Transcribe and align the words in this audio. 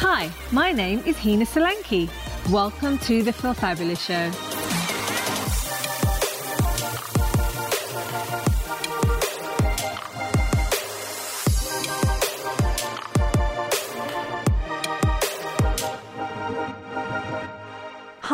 Hi, 0.00 0.32
my 0.50 0.72
name 0.72 1.00
is 1.06 1.16
Hina 1.16 1.44
Solanki. 1.44 2.10
Welcome 2.50 2.98
to 2.98 3.22
the 3.22 3.32
Feel 3.32 3.54
Fabulous 3.54 4.02
Show. 4.04 4.57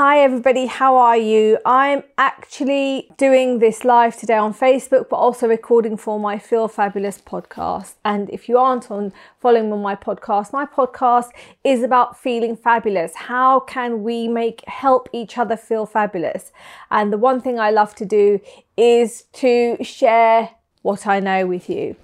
Hi, 0.07 0.21
everybody, 0.21 0.67
how 0.67 0.97
are 0.97 1.17
you? 1.17 1.57
I'm 1.65 2.03
actually 2.19 3.09
doing 3.17 3.59
this 3.59 3.87
live 3.87 4.19
today 4.19 4.37
on 4.37 4.53
Facebook, 4.53 5.09
but 5.09 5.17
also 5.17 5.49
recording 5.49 5.97
for 5.97 6.21
my 6.21 6.39
Feel 6.39 6.69
Fabulous 6.69 7.19
podcast. 7.19 7.95
And 8.05 8.29
if 8.29 8.47
you 8.47 8.59
aren't 8.59 8.91
on 8.91 9.15
following 9.41 9.73
on 9.73 9.81
my 9.81 9.97
podcast, 9.97 10.53
my 10.53 10.67
podcast 10.67 11.31
is 11.65 11.83
about 11.83 12.21
feeling 12.21 12.55
fabulous. 12.55 13.15
How 13.15 13.61
can 13.61 14.03
we 14.03 14.29
make 14.29 14.63
help 14.69 15.09
each 15.15 15.39
other 15.39 15.57
feel 15.57 15.87
fabulous? 15.87 16.53
And 16.91 17.11
the 17.11 17.17
one 17.17 17.41
thing 17.41 17.59
I 17.59 17.71
love 17.71 17.95
to 17.95 18.05
do 18.05 18.43
is 18.77 19.23
to 19.41 19.83
share 19.83 20.51
what 20.83 21.07
I 21.07 21.19
know 21.19 21.47
with 21.47 21.71
you. 21.71 21.97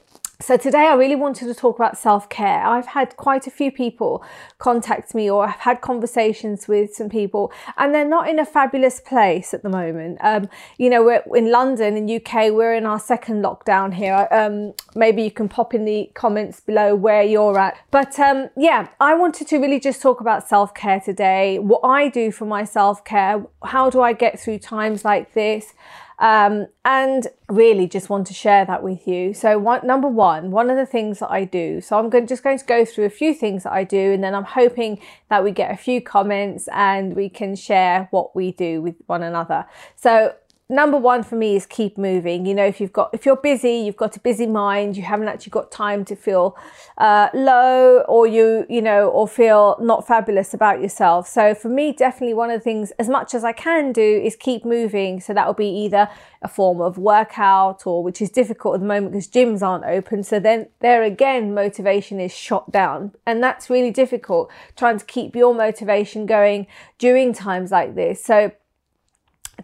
So 0.43 0.57
today 0.57 0.87
I 0.87 0.95
really 0.95 1.17
wanted 1.17 1.49
to 1.49 1.55
talk 1.55 1.77
about 1.77 1.99
self-care. 1.99 2.65
I've 2.65 2.87
had 2.87 3.15
quite 3.19 3.47
a 3.47 3.51
few 3.51 3.71
people 3.71 4.25
contact 4.57 5.15
me 5.15 5.31
or 5.31 5.47
I've 5.47 5.61
had 5.61 5.83
conversations 5.83 6.67
with 6.67 6.95
some 6.95 7.11
people 7.11 7.53
and 7.77 7.95
they're 7.95 8.09
not 8.09 8.27
in 8.27 8.39
a 8.39 8.47
fabulous 8.47 9.01
place 9.01 9.53
at 9.53 9.63
the 9.63 9.69
moment. 9.69 10.17
Um, 10.23 10.49
you 10.79 10.89
know, 10.89 11.05
we're 11.05 11.23
in 11.37 11.51
London, 11.51 11.95
in 11.95 12.09
UK, 12.09 12.53
we're 12.53 12.73
in 12.73 12.87
our 12.87 12.99
second 12.99 13.45
lockdown 13.45 13.93
here. 13.93 14.27
Um, 14.31 14.73
maybe 14.95 15.23
you 15.23 15.31
can 15.31 15.47
pop 15.47 15.75
in 15.75 15.85
the 15.85 16.11
comments 16.15 16.59
below 16.61 16.95
where 16.95 17.23
you're 17.23 17.59
at. 17.59 17.77
But 17.91 18.19
um, 18.19 18.49
yeah, 18.57 18.89
I 18.99 19.13
wanted 19.13 19.47
to 19.49 19.59
really 19.59 19.79
just 19.79 20.01
talk 20.01 20.23
about 20.23 20.49
self-care 20.49 21.01
today, 21.01 21.59
what 21.59 21.83
I 21.85 22.09
do 22.09 22.33
for 22.33 22.47
my 22.47 22.65
self-care, 22.65 23.45
how 23.63 23.91
do 23.91 24.01
I 24.01 24.15
get 24.15 24.41
through 24.41 24.61
times 24.61 25.05
like 25.05 25.35
this? 25.35 25.75
Um, 26.21 26.67
and 26.85 27.27
really 27.49 27.89
just 27.89 28.11
want 28.11 28.27
to 28.27 28.35
share 28.35 28.67
that 28.67 28.83
with 28.83 29.09
you. 29.09 29.33
So, 29.33 29.59
one, 29.59 29.87
number 29.87 30.07
one, 30.07 30.51
one 30.51 30.69
of 30.69 30.77
the 30.77 30.85
things 30.85 31.19
that 31.21 31.31
I 31.31 31.45
do. 31.45 31.81
So, 31.81 31.99
I'm 31.99 32.11
going, 32.11 32.27
just 32.27 32.43
going 32.43 32.59
to 32.59 32.65
go 32.65 32.85
through 32.85 33.07
a 33.07 33.11
few 33.11 33.33
things 33.33 33.63
that 33.65 33.73
I 33.73 33.85
do, 33.85 34.13
and 34.13 34.23
then 34.23 34.35
I'm 34.35 34.45
hoping 34.45 35.01
that 35.31 35.43
we 35.43 35.51
get 35.51 35.71
a 35.71 35.77
few 35.79 36.03
comments 36.03 36.69
and 36.73 37.17
we 37.17 37.31
can 37.31 37.57
share 37.57 38.09
what 38.11 38.37
we 38.37 38.53
do 38.53 38.83
with 38.83 38.97
one 39.07 39.23
another. 39.23 39.65
So, 39.97 40.35
number 40.71 40.97
one 40.97 41.23
for 41.23 41.35
me 41.35 41.57
is 41.57 41.67
keep 41.67 41.99
moving. 41.99 42.47
You 42.47 42.55
know, 42.55 42.65
if 42.65 42.81
you've 42.81 42.93
got, 42.93 43.11
if 43.13 43.27
you're 43.27 43.37
busy, 43.37 43.73
you've 43.73 43.97
got 43.97 44.17
a 44.17 44.21
busy 44.21 44.47
mind, 44.47 44.97
you 44.97 45.03
haven't 45.03 45.29
actually 45.29 45.51
got 45.51 45.71
time 45.71 46.05
to 46.07 46.17
feel 46.17 46.57
uh, 46.97 47.29
low 47.35 48.01
or 48.09 48.27
you, 48.27 48.65
you 48.69 48.81
know, 48.81 49.09
or 49.09 49.27
feel 49.27 49.77
not 49.81 50.07
fabulous 50.07 50.55
about 50.55 50.81
yourself. 50.81 51.29
So 51.29 51.55
for 51.55 51.69
me, 51.69 51.93
definitely 51.93 52.35
one 52.35 52.51
of 52.51 52.61
the 52.61 52.65
things, 52.65 52.93
as 52.93 53.09
much 53.09 53.35
as 53.35 53.45
I 53.45 53.53
can 53.53 53.93
do, 53.93 54.23
is 54.25 54.37
keep 54.37 54.65
moving. 54.65 55.21
So 55.21 55.35
that 55.35 55.47
will 55.47 55.55
be 55.55 55.69
either 55.69 56.09
a 56.43 56.49
form 56.49 56.81
of 56.81 56.97
workout 56.97 57.87
or 57.87 58.03
which 58.03 58.23
is 58.23 58.31
difficult 58.31 58.75
at 58.75 58.81
the 58.81 58.87
moment 58.87 59.13
because 59.13 59.29
gyms 59.29 59.63
aren't 59.63 59.85
open. 59.85 60.23
So 60.23 60.39
then 60.39 60.69
there 60.81 61.03
again, 61.03 61.53
motivation 61.53 62.21
is 62.21 62.33
shot 62.33 62.71
down. 62.71 63.13
And 63.27 63.43
that's 63.43 63.69
really 63.69 63.91
difficult 63.91 64.51
trying 64.77 64.99
to 64.99 65.05
keep 65.05 65.35
your 65.35 65.55
motivation 65.55 66.27
going 66.27 66.67
during 66.99 67.35
times 67.35 67.71
like 67.73 67.95
this. 67.97 68.25
So 68.25 68.53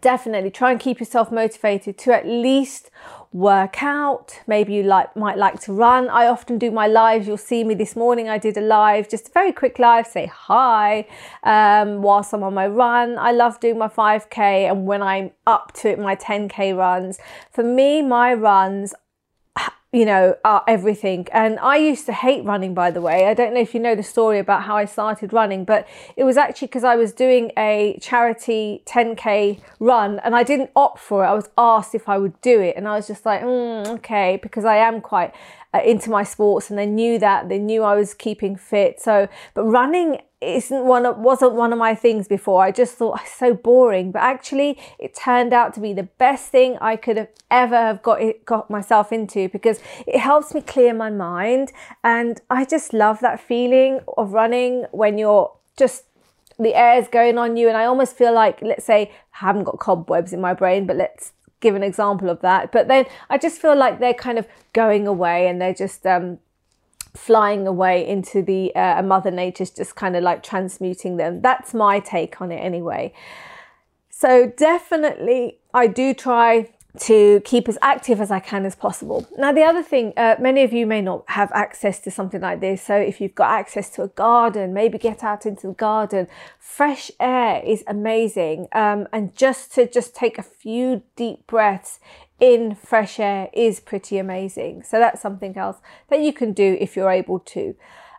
definitely. 0.01 0.51
Try 0.51 0.71
and 0.73 0.81
keep 0.81 1.01
yourself 1.01 1.31
motivated 1.31 1.99
to 1.99 2.15
at 2.15 2.27
least 2.27 2.91
work 3.33 3.83
out. 3.83 4.41
Maybe 4.47 4.73
you 4.73 4.83
like 4.83 5.15
might 5.15 5.37
like 5.37 5.61
to 5.63 5.73
run. 5.73 6.09
I 6.09 6.27
often 6.27 6.59
do 6.59 6.71
my 6.71 6.87
lives. 6.87 7.27
You'll 7.27 7.37
see 7.37 7.65
me 7.65 7.75
this 7.75 7.95
morning. 7.95 8.29
I 8.29 8.39
did 8.39 8.57
a 8.57 8.61
live 8.61 9.09
just 9.09 9.29
a 9.29 9.33
very 9.33 9.53
quick 9.53 9.79
live 9.79 10.07
say 10.07 10.27
hi 10.27 11.07
um, 11.43 12.03
whilst 12.03 12.33
i'm 12.33 12.43
on 12.43 12.55
my 12.55 12.67
run. 12.67 13.19
I 13.19 13.33
love 13.33 13.61
doing 13.61 13.79
my 13.79 13.89
5k 13.89 14.71
and 14.71 14.87
when 14.87 15.03
i'm 15.03 15.33
up 15.47 15.73
to 15.75 15.91
it 15.91 15.99
my 15.99 16.17
10k 16.17 16.77
runs. 16.77 17.19
For 17.51 17.63
me 17.63 18.01
my 18.01 18.33
runs 18.33 18.95
you 19.93 20.05
know, 20.05 20.37
are 20.45 20.65
everything. 20.67 21.27
And 21.33 21.59
I 21.61 21.77
used 21.77 22.07
to 22.07 22.13
hate 22.13 22.45
running, 22.45 22.75
by 22.75 22.91
the 22.91 23.01
way. 23.01 23.27
I 23.29 23.35
don't 23.35 23.55
know 23.55 23.61
if 23.61 23.73
you 23.73 23.81
know 23.81 23.95
the 23.95 24.03
story 24.03 24.39
about 24.39 24.65
how 24.65 24.77
I 24.77 24.85
started 24.85 25.33
running, 25.33 25.65
but 25.65 25.87
it 26.17 26.25
was 26.25 26.37
actually 26.37 26.69
because 26.69 26.85
I 26.85 26.97
was 26.97 27.13
doing 27.13 27.53
a 27.57 27.99
charity 28.03 28.83
10K 28.87 29.61
run 29.79 30.19
and 30.21 30.35
I 30.35 30.43
didn't 30.43 30.71
opt 30.75 30.99
for 30.99 31.25
it. 31.25 31.29
I 31.29 31.35
was 31.35 31.49
asked 31.57 31.95
if 31.95 32.09
I 32.09 32.19
would 32.19 32.39
do 32.41 32.61
it. 32.61 32.77
And 32.77 32.89
I 32.89 32.97
was 32.97 33.07
just 33.07 33.25
like, 33.25 33.43
mm, 33.43 33.87
okay, 33.99 34.39
because 34.43 34.65
I 34.65 34.77
am 34.77 35.01
quite 35.01 35.33
uh, 35.73 35.81
into 35.85 36.11
my 36.11 36.25
sports 36.25 36.69
and 36.69 36.79
they 36.79 36.87
knew 36.87 37.19
that. 37.21 37.49
They 37.49 37.59
knew 37.59 37.83
I 37.83 37.95
was 37.95 38.13
keeping 38.13 38.57
fit. 38.57 39.01
So, 39.01 39.29
but 39.55 39.65
running 39.65 40.21
isn't 40.47 40.85
one 40.85 41.07
of, 41.07 41.19
wasn't 41.19 41.53
one 41.53 41.73
of 41.73 41.79
my 41.79 41.95
things 41.95 42.29
before. 42.29 42.63
I 42.63 42.71
just 42.71 42.95
thought 42.95 43.21
oh, 43.21 43.27
so 43.27 43.55
boring, 43.55 44.13
but 44.13 44.23
actually 44.23 44.79
it 44.99 45.15
turned 45.15 45.53
out 45.53 45.75
to 45.75 45.81
be 45.81 45.93
the 45.93 46.05
best 46.05 46.51
thing 46.51 46.79
I 46.81 46.97
could 46.97 47.17
have 47.17 47.29
ever 47.51 47.77
have 47.77 48.03
got 48.03 48.21
it, 48.21 48.45
got 48.45 48.71
myself 48.71 49.13
into 49.13 49.49
because 49.49 49.81
it 50.07 50.19
helps 50.19 50.55
me 50.55 50.61
clear 50.61 50.95
my 50.95 51.11
mind 51.11 51.73
and 52.03 52.41
I 52.51 52.65
just 52.65 52.93
love 52.93 53.21
that 53.21 53.41
feeling 53.41 54.01
of 54.17 54.33
running 54.33 54.87
when 54.93 55.19
you're 55.19 55.53
just 55.77 56.05
the 56.59 56.75
air 56.75 56.99
is 56.99 57.09
going 57.09 57.37
on 57.37 57.57
you 57.57 57.69
and 57.69 57.77
I 57.77 57.85
almost 57.85 58.17
feel 58.17 58.33
like 58.33 58.63
let's 58.63 58.85
say 58.85 59.11
I 59.35 59.47
haven't 59.47 59.65
got 59.65 59.79
cobwebs 59.79 60.33
in 60.33 60.41
my 60.41 60.55
brain, 60.55 60.87
but 60.87 60.97
let's 60.97 61.33
give 61.61 61.75
an 61.75 61.83
example 61.83 62.31
of 62.31 62.41
that. 62.41 62.73
But 62.73 62.89
then 62.89 63.07
I 63.31 63.39
just 63.39 63.61
feel 63.61 63.77
like 63.77 63.99
they're 63.99 64.15
kind 64.15 64.39
of 64.39 64.47
going 64.73 65.07
away 65.07 65.49
and 65.49 65.61
they're 65.61 65.75
just 65.75 66.07
um 66.07 66.39
flying 67.17 67.67
away 67.67 68.07
into 68.07 68.43
the 68.43 68.75
uh, 68.75 69.03
mother 69.03 69.31
nature's 69.31 69.71
just 69.71 69.97
kind 69.97 70.17
of 70.17 70.23
like 70.23 70.43
transmuting 70.43 71.17
them 71.17 71.41
that's 71.41 71.75
my 71.75 71.99
take 72.01 72.41
on 72.41 72.53
it 72.53 72.59
anyway 72.59 73.13
so 74.11 74.53
definitely 74.57 75.59
i 75.75 75.87
do 75.87 76.15
try 76.15 76.69
to 76.99 77.41
keep 77.45 77.69
as 77.69 77.79
active 77.83 78.21
as 78.21 78.31
I 78.31 78.41
can 78.41 78.65
as 78.65 78.75
possible. 78.75 79.27
Now, 79.37 79.53
the 79.53 79.63
other 79.63 79.83
thing, 79.83 80.13
uh, 80.17 80.37
many 80.39 80.63
of 80.63 80.73
you 80.73 80.87
may 80.87 81.03
not 81.03 81.25
have 81.29 81.51
access 81.53 82.01
to 82.01 82.11
something 82.11 82.41
like 82.41 82.61
this. 82.61 82.83
So, 82.83 82.97
if 82.97 83.21
you've 83.21 83.35
got 83.35 83.51
access 83.51 83.91
to 83.91 84.03
a 84.03 84.09
garden, 84.09 84.73
maybe 84.73 84.99
get 84.99 85.23
out 85.23 85.47
into 85.47 85.69
the 85.69 85.73
garden. 85.75 86.29
Fresh 86.59 87.11
air 87.21 87.63
is 87.65 87.85
amazing, 87.87 88.69
um, 88.73 89.07
and 89.13 89.35
just 89.37 89.73
to 89.75 89.89
just 89.89 90.15
take 90.15 90.39
a 90.39 90.43
few 90.43 91.03
deep 91.17 91.47
breaths 91.47 92.01
in 92.41 92.75
fresh 92.75 93.19
air 93.19 93.49
is 93.53 93.81
pretty 93.81 94.19
amazing. 94.19 94.83
So 94.83 94.99
that's 94.99 95.21
something 95.21 95.57
else 95.57 95.79
that 96.09 96.21
you 96.21 96.33
can 96.33 96.53
do 96.53 96.77
if 96.81 96.97
you're 96.97 97.11
able 97.11 97.39
to. 97.41 97.75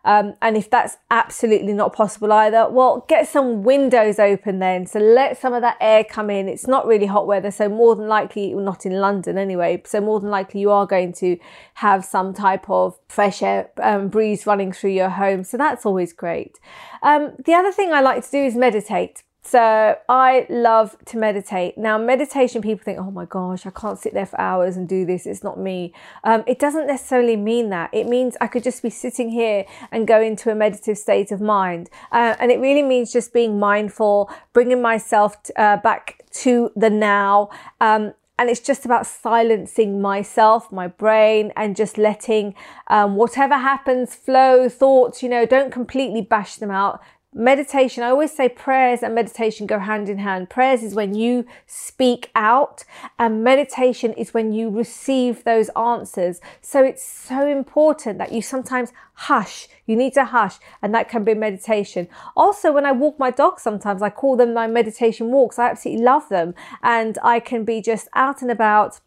Um, 0.07 0.35
and 0.41 0.55
if 0.55 0.69
that's 0.69 0.95
absolutely 1.11 1.73
not 1.73 1.91
possible 1.91 2.31
either, 2.31 2.69
well, 2.69 3.06
get 3.09 3.27
some 3.27 3.63
windows 3.63 4.19
open 4.19 4.59
then. 4.59 4.85
So 4.85 5.00
let 5.00 5.38
some 5.38 5.53
of 5.53 5.61
that 5.63 5.75
air 5.81 6.06
come 6.06 6.29
in. 6.29 6.47
It's 6.47 6.66
not 6.66 6.88
really 6.88 7.07
hot 7.07 7.27
weather, 7.27 7.51
so 7.51 7.67
more 7.67 7.94
than 7.94 8.07
likely, 8.07 8.56
well, 8.56 8.63
not 8.63 8.85
in 8.85 8.94
London 8.94 9.38
anyway, 9.38 9.81
so 9.85 10.00
more 10.00 10.22
than 10.22 10.29
likely 10.29 10.61
you 10.61 10.72
are 10.72 10.85
going 10.85 11.11
to 11.13 11.38
have 11.73 12.06
some 12.06 12.33
type 12.33 12.69
of 12.69 12.97
fresh 13.09 13.44
air 13.44 13.69
um, 13.83 14.07
breeze 14.07 14.47
running 14.47 14.72
through 14.72 14.91
your 14.91 15.09
home. 15.09 15.44
So 15.44 15.57
that's 15.57 15.85
always 15.85 16.13
great. 16.13 16.57
Um, 17.03 17.33
the 17.44 17.53
other 17.53 17.73
thing 17.73 17.91
I 17.91 18.00
like 18.00 18.23
to 18.23 18.31
do 18.31 18.45
is 18.45 18.56
meditate. 18.56 19.23
So 19.50 19.97
I 20.09 20.46
love 20.50 20.97
to 21.06 21.18
meditate. 21.18 21.78
Now, 21.78 21.97
meditation, 21.97 22.62
people 22.62 22.84
think, 22.84 23.00
oh 23.00 23.12
my 23.12 23.24
gosh, 23.24 23.66
I 23.66 23.69
can't 23.69 23.97
sit 23.97 24.13
there 24.13 24.25
for 24.25 24.38
hours 24.41 24.75
and 24.75 24.90
do 24.90 25.06
this. 25.06 25.25
It's 25.25 25.41
not 25.41 25.58
me. 25.58 25.94
Um, 26.25 26.44
it 26.46 26.59
doesn't 26.59 26.85
necessarily 26.85 27.38
mean 27.38 27.69
that. 27.69 27.90
It 27.94 28.07
means 28.07 28.36
I 28.41 28.47
could 28.47 28.62
just 28.62 28.84
be 28.84 28.90
sitting 28.90 29.30
here 29.30 29.63
and 29.90 30.06
go 30.06 30.22
into 30.22 30.52
a 30.52 30.56
meditative 30.56 30.97
state 30.97 31.31
of 31.31 31.40
mind. 31.40 31.90
Uh, 32.12 32.36
and 32.41 32.52
it 32.52 32.59
really 32.59 32.81
means 32.81 33.13
just 33.13 33.31
being 33.31 33.57
mindful, 33.57 34.30
bringing 34.52 34.81
myself 34.81 35.41
t- 35.44 35.53
uh, 35.56 35.78
back 35.78 36.25
to 36.44 36.69
the 36.75 36.90
now. 36.90 37.50
Um, 37.80 38.16
and 38.40 38.50
it's 38.50 38.59
just 38.59 38.86
about 38.86 39.07
silencing 39.07 40.02
myself, 40.02 40.72
my 40.72 40.88
brain, 40.88 41.51
and 41.56 41.75
just 41.75 41.98
letting 41.98 42.54
um, 42.88 43.16
whatever 43.16 43.56
happens 43.56 44.13
flow, 44.13 44.69
thoughts, 44.69 45.24
you 45.24 45.30
know, 45.30 45.45
don't 45.45 45.71
completely 45.71 46.21
bash 46.21 46.57
them 46.57 46.69
out 46.69 47.01
meditation, 47.33 48.03
I 48.03 48.09
always 48.09 48.35
say 48.35 48.50
prayers 48.50 49.03
and 49.03 49.13
meditation 49.13 49.68
go 49.68 49.79
hand 49.79 50.09
in 50.09 50.18
hand. 50.18 50.50
Prayers 50.50 50.83
is 50.83 50.95
when 50.95 51.13
you 51.13 51.45
speak 51.65 52.31
out, 52.35 52.83
and 53.19 53.44
meditation 53.44 54.13
is 54.13 54.33
when 54.33 54.53
you 54.53 54.69
receive 54.69 55.44
those 55.44 55.69
answers. 55.69 56.41
So 56.62 56.83
it's 56.83 57.03
so 57.03 57.47
important 57.47 58.18
that 58.18 58.31
you 58.31 58.41
sometimes 58.41 58.91
hush. 59.13 59.68
You 59.85 59.95
need 59.95 60.13
to 60.13 60.25
hush, 60.25 60.57
and 60.81 60.94
that 60.95 61.09
can 61.09 61.24
be 61.24 61.33
meditation. 61.33 62.07
Also, 62.35 62.71
when 62.71 62.85
I 62.85 62.91
walk 62.91 63.19
my 63.19 63.31
dog, 63.31 63.59
sometimes 63.59 64.01
I 64.01 64.09
call 64.09 64.35
them 64.35 64.53
my 64.53 64.68
meditation 64.68 65.31
walks. 65.31 65.59
I 65.59 65.69
absolutely 65.69 66.03
love 66.03 66.30
them, 66.30 66.56
and 66.81 67.18
I 67.23 67.39
can 67.39 67.63
be 67.63 67.81
just 67.81 68.07
out 68.13 68.41
and 68.41 68.51
about. 68.51 69.00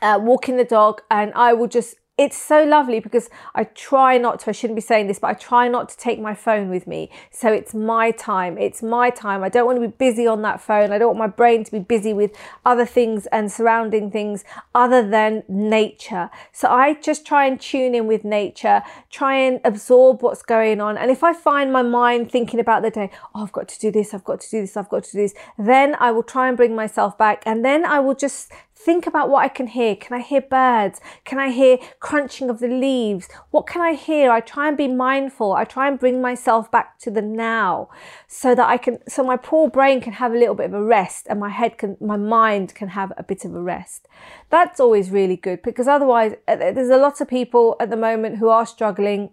Uh, 0.00 0.16
walking 0.22 0.56
the 0.56 0.64
dog, 0.64 1.02
and 1.10 1.32
I 1.34 1.52
will 1.54 1.66
just 1.66 1.96
it's 2.18 2.36
so 2.36 2.64
lovely 2.64 2.98
because 2.98 3.30
I 3.54 3.62
try 3.62 4.18
not 4.18 4.40
to, 4.40 4.50
I 4.50 4.52
shouldn't 4.52 4.76
be 4.76 4.82
saying 4.82 5.06
this, 5.06 5.20
but 5.20 5.28
I 5.28 5.34
try 5.34 5.68
not 5.68 5.88
to 5.90 5.96
take 5.96 6.18
my 6.18 6.34
phone 6.34 6.68
with 6.68 6.88
me. 6.88 7.10
So 7.30 7.52
it's 7.52 7.74
my 7.74 8.10
time. 8.10 8.58
It's 8.58 8.82
my 8.82 9.10
time. 9.10 9.44
I 9.44 9.48
don't 9.48 9.66
want 9.66 9.80
to 9.80 9.86
be 9.86 9.94
busy 9.96 10.26
on 10.26 10.42
that 10.42 10.60
phone. 10.60 10.90
I 10.90 10.98
don't 10.98 11.16
want 11.16 11.18
my 11.18 11.34
brain 11.36 11.62
to 11.62 11.70
be 11.70 11.78
busy 11.78 12.12
with 12.12 12.32
other 12.66 12.84
things 12.84 13.26
and 13.26 13.52
surrounding 13.52 14.10
things 14.10 14.44
other 14.74 15.08
than 15.08 15.44
nature. 15.48 16.28
So 16.50 16.68
I 16.68 16.94
just 16.94 17.24
try 17.24 17.46
and 17.46 17.60
tune 17.60 17.94
in 17.94 18.08
with 18.08 18.24
nature, 18.24 18.82
try 19.10 19.36
and 19.36 19.60
absorb 19.64 20.20
what's 20.20 20.42
going 20.42 20.80
on. 20.80 20.98
And 20.98 21.12
if 21.12 21.22
I 21.22 21.32
find 21.32 21.72
my 21.72 21.82
mind 21.82 22.32
thinking 22.32 22.58
about 22.58 22.82
the 22.82 22.90
day, 22.90 23.10
oh, 23.32 23.44
I've 23.44 23.52
got 23.52 23.68
to 23.68 23.78
do 23.78 23.92
this, 23.92 24.12
I've 24.12 24.24
got 24.24 24.40
to 24.40 24.50
do 24.50 24.60
this, 24.60 24.76
I've 24.76 24.88
got 24.88 25.04
to 25.04 25.12
do 25.12 25.18
this, 25.18 25.34
then 25.56 25.94
I 26.00 26.10
will 26.10 26.24
try 26.24 26.48
and 26.48 26.56
bring 26.56 26.74
myself 26.74 27.16
back. 27.16 27.44
And 27.46 27.64
then 27.64 27.84
I 27.84 28.00
will 28.00 28.16
just 28.16 28.50
Think 28.80 29.08
about 29.08 29.28
what 29.28 29.44
I 29.44 29.48
can 29.48 29.66
hear. 29.66 29.96
Can 29.96 30.16
I 30.16 30.22
hear 30.22 30.40
birds? 30.40 31.00
Can 31.24 31.40
I 31.40 31.50
hear 31.50 31.78
crunching 31.98 32.48
of 32.48 32.60
the 32.60 32.68
leaves? 32.68 33.28
What 33.50 33.66
can 33.66 33.82
I 33.82 33.94
hear? 33.94 34.30
I 34.30 34.38
try 34.38 34.68
and 34.68 34.76
be 34.76 34.86
mindful. 34.86 35.52
I 35.52 35.64
try 35.64 35.88
and 35.88 35.98
bring 35.98 36.22
myself 36.22 36.70
back 36.70 36.96
to 37.00 37.10
the 37.10 37.20
now 37.20 37.88
so 38.28 38.54
that 38.54 38.68
I 38.68 38.76
can, 38.76 38.98
so 39.08 39.24
my 39.24 39.36
poor 39.36 39.68
brain 39.68 40.00
can 40.00 40.12
have 40.12 40.32
a 40.32 40.38
little 40.38 40.54
bit 40.54 40.66
of 40.66 40.74
a 40.74 40.82
rest 40.82 41.26
and 41.28 41.40
my 41.40 41.48
head 41.48 41.76
can, 41.76 41.96
my 42.00 42.16
mind 42.16 42.76
can 42.76 42.90
have 42.90 43.12
a 43.16 43.24
bit 43.24 43.44
of 43.44 43.52
a 43.52 43.60
rest. 43.60 44.06
That's 44.48 44.78
always 44.78 45.10
really 45.10 45.36
good 45.36 45.60
because 45.62 45.88
otherwise, 45.88 46.34
uh, 46.46 46.54
there's 46.54 46.88
a 46.88 46.96
lot 46.96 47.20
of 47.20 47.26
people 47.26 47.74
at 47.80 47.90
the 47.90 47.96
moment 47.96 48.38
who 48.38 48.48
are 48.48 48.64
struggling 48.64 49.30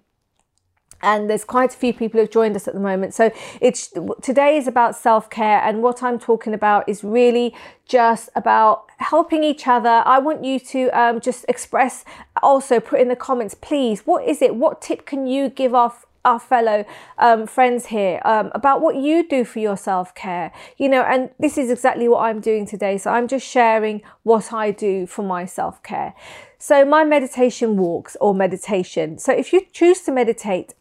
and 1.01 1.29
there's 1.29 1.43
quite 1.43 1.73
a 1.73 1.77
few 1.77 1.93
people 1.93 2.19
who've 2.19 2.31
joined 2.31 2.55
us 2.55 2.67
at 2.67 2.73
the 2.73 2.79
moment. 2.79 3.13
So 3.13 3.31
it's 3.61 3.93
today 4.21 4.57
is 4.57 4.67
about 4.67 4.95
self-care 4.95 5.61
and 5.61 5.81
what 5.81 6.01
I'm 6.01 6.19
talking 6.19 6.53
about 6.53 6.87
is 6.89 7.03
really 7.03 7.53
just 7.87 8.29
about 8.35 8.85
helping 8.97 9.43
each 9.43 9.67
other. 9.67 10.01
I 10.05 10.19
want 10.19 10.43
you 10.43 10.59
to 10.59 10.89
um, 10.89 11.19
just 11.19 11.45
express 11.47 12.03
also 12.41 12.79
put 12.79 12.99
in 12.99 13.07
the 13.07 13.15
comments, 13.15 13.53
please, 13.53 14.01
what 14.01 14.27
is 14.27 14.41
it? 14.41 14.55
What 14.55 14.81
tip 14.81 15.05
can 15.05 15.27
you 15.27 15.49
give 15.49 15.75
off 15.75 16.05
our 16.25 16.39
fellow 16.39 16.83
um, 17.19 17.47
friends 17.47 17.85
here 17.85 18.19
um, 18.25 18.51
about 18.53 18.81
what 18.81 18.95
you 18.95 19.27
do 19.27 19.45
for 19.45 19.59
your 19.59 19.77
self 19.77 20.13
care. 20.15 20.51
You 20.77 20.89
know, 20.89 21.03
and 21.03 21.29
this 21.39 21.57
is 21.57 21.69
exactly 21.69 22.07
what 22.07 22.21
I'm 22.21 22.41
doing 22.41 22.65
today. 22.65 22.97
So 22.97 23.11
I'm 23.11 23.27
just 23.27 23.47
sharing 23.47 24.01
what 24.23 24.51
I 24.51 24.71
do 24.71 25.05
for 25.05 25.21
my 25.21 25.45
self 25.45 25.81
care. 25.83 26.15
So 26.57 26.83
my 26.83 27.03
meditation 27.03 27.77
walks 27.77 28.17
or 28.19 28.33
meditation. 28.33 29.19
So 29.19 29.31
if 29.31 29.53
you 29.53 29.61
choose 29.71 30.01
to 30.01 30.11
meditate, 30.11 30.73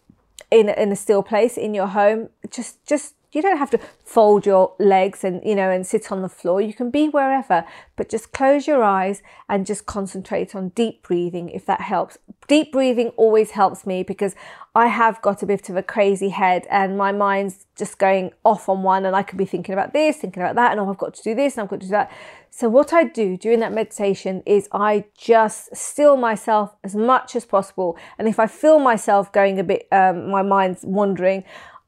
in 0.55 0.69
in 0.69 0.93
a 0.93 0.97
still 0.97 1.23
place 1.23 1.57
in 1.57 1.75
your 1.75 1.89
home 1.89 2.29
just 2.51 2.87
just 2.87 3.15
you 3.35 3.43
don't 3.43 3.59
have 3.59 3.71
to 3.71 3.81
fold 4.05 4.47
your 4.47 4.75
legs 4.79 5.25
and 5.25 5.43
you 5.45 5.57
know 5.57 5.69
and 5.69 5.85
sit 5.87 6.13
on 6.13 6.23
the 6.23 6.29
floor. 6.29 6.61
You 6.61 6.73
can 6.73 6.91
be 6.91 7.09
wherever 7.09 7.65
but 7.97 8.09
just 8.09 8.33
close 8.33 8.67
your 8.67 8.83
eyes 8.83 9.23
and 9.49 9.67
just 9.67 9.87
concentrate 9.87 10.55
on 10.55 10.69
deep 10.71 11.03
breathing 11.03 11.49
if 11.49 11.67
that 11.67 11.81
helps. 11.81 12.17
Deep 12.47 12.71
breathing 12.73 13.09
always 13.17 13.53
helps 13.53 13.87
me 13.87 14.03
because 14.03 14.35
i 14.75 14.87
have 14.87 15.23
got 15.23 15.43
a 15.43 15.47
bit 15.47 15.69
of 15.71 15.77
a 15.77 15.83
crazy 15.83 16.31
head 16.31 16.67
and 16.69 16.99
my 16.99 17.13
mind's 17.13 17.67
just 17.77 17.99
going 17.99 18.33
off 18.45 18.69
on 18.69 18.83
one 18.83 19.07
and 19.07 19.17
i 19.17 19.23
could 19.23 19.39
be 19.39 19.45
thinking 19.45 19.73
about 19.73 19.93
this 19.93 20.17
thinking 20.17 20.43
about 20.43 20.57
that 20.57 20.73
and 20.73 20.81
oh 20.81 20.91
i've 20.91 20.99
got 20.99 21.15
to 21.15 21.23
do 21.23 21.35
this 21.35 21.55
and 21.55 21.63
i've 21.63 21.71
got 21.71 21.81
to 21.81 21.87
do 21.87 21.91
that 21.91 22.11
so 22.57 22.69
what 22.69 22.93
i 22.93 23.03
do 23.03 23.37
during 23.37 23.61
that 23.61 23.73
meditation 23.73 24.43
is 24.47 24.69
i 24.73 25.05
just 25.17 25.75
still 25.75 26.17
myself 26.17 26.77
as 26.85 26.95
much 26.95 27.35
as 27.35 27.45
possible 27.45 27.97
and 28.19 28.29
if 28.29 28.39
i 28.39 28.47
feel 28.47 28.79
myself 28.79 29.33
going 29.33 29.59
a 29.59 29.65
bit 29.65 29.89
um, 29.91 30.31
my 30.31 30.43
mind's 30.43 30.85
wandering 30.85 31.43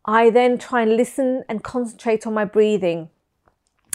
I 0.06 0.30
then 0.30 0.56
try 0.56 0.82
and 0.82 0.96
listen 0.96 1.44
and 1.48 1.64
concentrate 1.64 2.26
on 2.26 2.34
my 2.34 2.44
breathing 2.44 3.10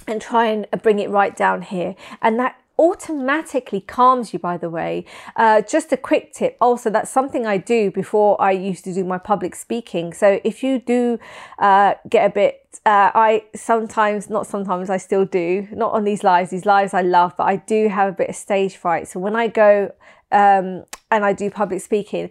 and 0.08 0.22
try 0.22 0.48
and 0.48 0.68
bring 0.82 1.00
it 1.00 1.10
right 1.10 1.36
down 1.36 1.62
here. 1.62 1.96
And 2.22 2.38
that 2.38 2.61
automatically 2.78 3.82
calms 3.82 4.34
you, 4.34 4.40
by 4.40 4.58
the 4.58 4.70
way. 4.70 5.06
Uh, 5.36 5.62
just 5.62 5.92
a 5.92 5.98
quick 5.98 6.34
tip 6.34 6.58
also, 6.60 6.90
that's 6.90 7.12
something 7.12 7.46
I 7.46 7.58
do 7.58 7.92
before 7.92 8.42
I 8.42 8.52
used 8.52 8.84
to 8.86 8.94
do 8.94 9.04
my 9.04 9.18
public 9.18 9.56
speaking. 9.56 10.14
So 10.14 10.40
if 10.44 10.64
you 10.64 10.80
do 10.80 11.20
uh, 11.60 11.96
get 12.10 12.26
a 12.26 12.34
bit, 12.34 12.80
uh, 12.86 13.12
I 13.14 13.46
sometimes, 13.56 14.30
not 14.30 14.48
sometimes, 14.48 14.90
I 14.90 14.98
still 14.98 15.26
do, 15.26 15.68
not 15.72 15.94
on 15.94 16.04
these 16.04 16.24
lives, 16.24 16.50
these 16.52 16.66
lives 16.66 16.94
I 16.94 17.02
love, 17.02 17.36
but 17.38 17.44
I 17.44 17.58
do 17.58 17.90
have 17.90 18.10
a 18.10 18.14
bit 18.14 18.30
of 18.30 18.36
stage 18.36 18.76
fright. 18.78 19.08
So 19.08 19.20
when 19.20 19.36
I 19.36 19.48
go 19.48 19.94
um, 20.32 20.86
and 21.12 21.26
I 21.26 21.34
do 21.34 21.50
public 21.52 21.82
speaking, 21.82 22.30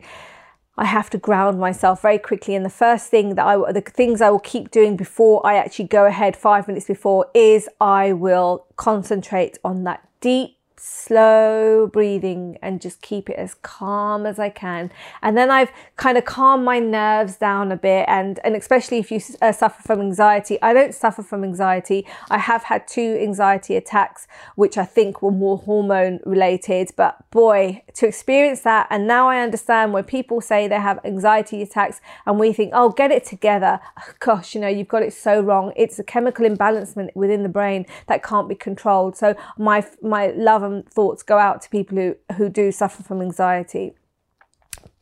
I 0.76 0.86
have 0.86 1.10
to 1.10 1.18
ground 1.18 1.60
myself 1.60 2.00
very 2.00 2.18
quickly. 2.18 2.54
And 2.54 2.64
the 2.64 2.70
first 2.70 3.10
thing 3.10 3.34
that 3.34 3.44
I, 3.46 3.72
the 3.72 3.82
things 3.82 4.22
I 4.22 4.30
will 4.30 4.40
keep 4.40 4.70
doing 4.70 4.96
before 4.96 5.46
I 5.46 5.56
actually 5.56 5.88
go 5.88 6.06
ahead 6.06 6.36
five 6.36 6.66
minutes 6.66 6.86
before 6.86 7.26
is 7.34 7.68
I 7.80 8.14
will 8.14 8.64
concentrate 8.76 9.58
on 9.62 9.84
that 9.84 10.08
deep 10.20 10.59
slow 10.82 11.86
breathing 11.86 12.56
and 12.62 12.80
just 12.80 13.02
keep 13.02 13.28
it 13.28 13.36
as 13.36 13.54
calm 13.54 14.24
as 14.24 14.38
I 14.38 14.48
can. 14.48 14.90
And 15.22 15.36
then 15.36 15.50
I've 15.50 15.70
kind 15.96 16.16
of 16.16 16.24
calmed 16.24 16.64
my 16.64 16.78
nerves 16.78 17.36
down 17.36 17.70
a 17.70 17.76
bit. 17.76 18.06
And, 18.08 18.40
and 18.44 18.56
especially 18.56 18.98
if 18.98 19.10
you 19.10 19.20
uh, 19.42 19.52
suffer 19.52 19.82
from 19.82 20.00
anxiety, 20.00 20.60
I 20.62 20.72
don't 20.72 20.94
suffer 20.94 21.22
from 21.22 21.44
anxiety. 21.44 22.06
I 22.30 22.38
have 22.38 22.64
had 22.64 22.88
two 22.88 23.18
anxiety 23.20 23.76
attacks, 23.76 24.26
which 24.54 24.78
I 24.78 24.86
think 24.86 25.20
were 25.20 25.30
more 25.30 25.58
hormone 25.58 26.20
related. 26.24 26.92
But 26.96 27.30
boy, 27.30 27.82
to 27.96 28.06
experience 28.06 28.62
that. 28.62 28.86
And 28.88 29.06
now 29.06 29.28
I 29.28 29.40
understand 29.40 29.92
when 29.92 30.04
people 30.04 30.40
say 30.40 30.66
they 30.66 30.80
have 30.80 30.98
anxiety 31.04 31.60
attacks 31.60 32.00
and 32.24 32.38
we 32.38 32.54
think, 32.54 32.72
oh, 32.74 32.88
get 32.90 33.10
it 33.10 33.26
together. 33.26 33.80
Gosh, 34.18 34.54
you 34.54 34.62
know, 34.62 34.68
you've 34.68 34.88
got 34.88 35.02
it 35.02 35.12
so 35.12 35.42
wrong. 35.42 35.74
It's 35.76 35.98
a 35.98 36.04
chemical 36.04 36.46
imbalancement 36.46 37.14
within 37.14 37.42
the 37.42 37.48
brain 37.50 37.84
that 38.06 38.22
can't 38.22 38.48
be 38.48 38.54
controlled. 38.54 39.16
So 39.16 39.34
my, 39.58 39.86
my 40.00 40.28
love 40.28 40.69
um, 40.70 40.82
thoughts 40.84 41.22
go 41.22 41.38
out 41.38 41.62
to 41.62 41.70
people 41.70 41.96
who, 41.96 42.16
who 42.36 42.48
do 42.48 42.72
suffer 42.72 43.02
from 43.02 43.20
anxiety. 43.22 43.94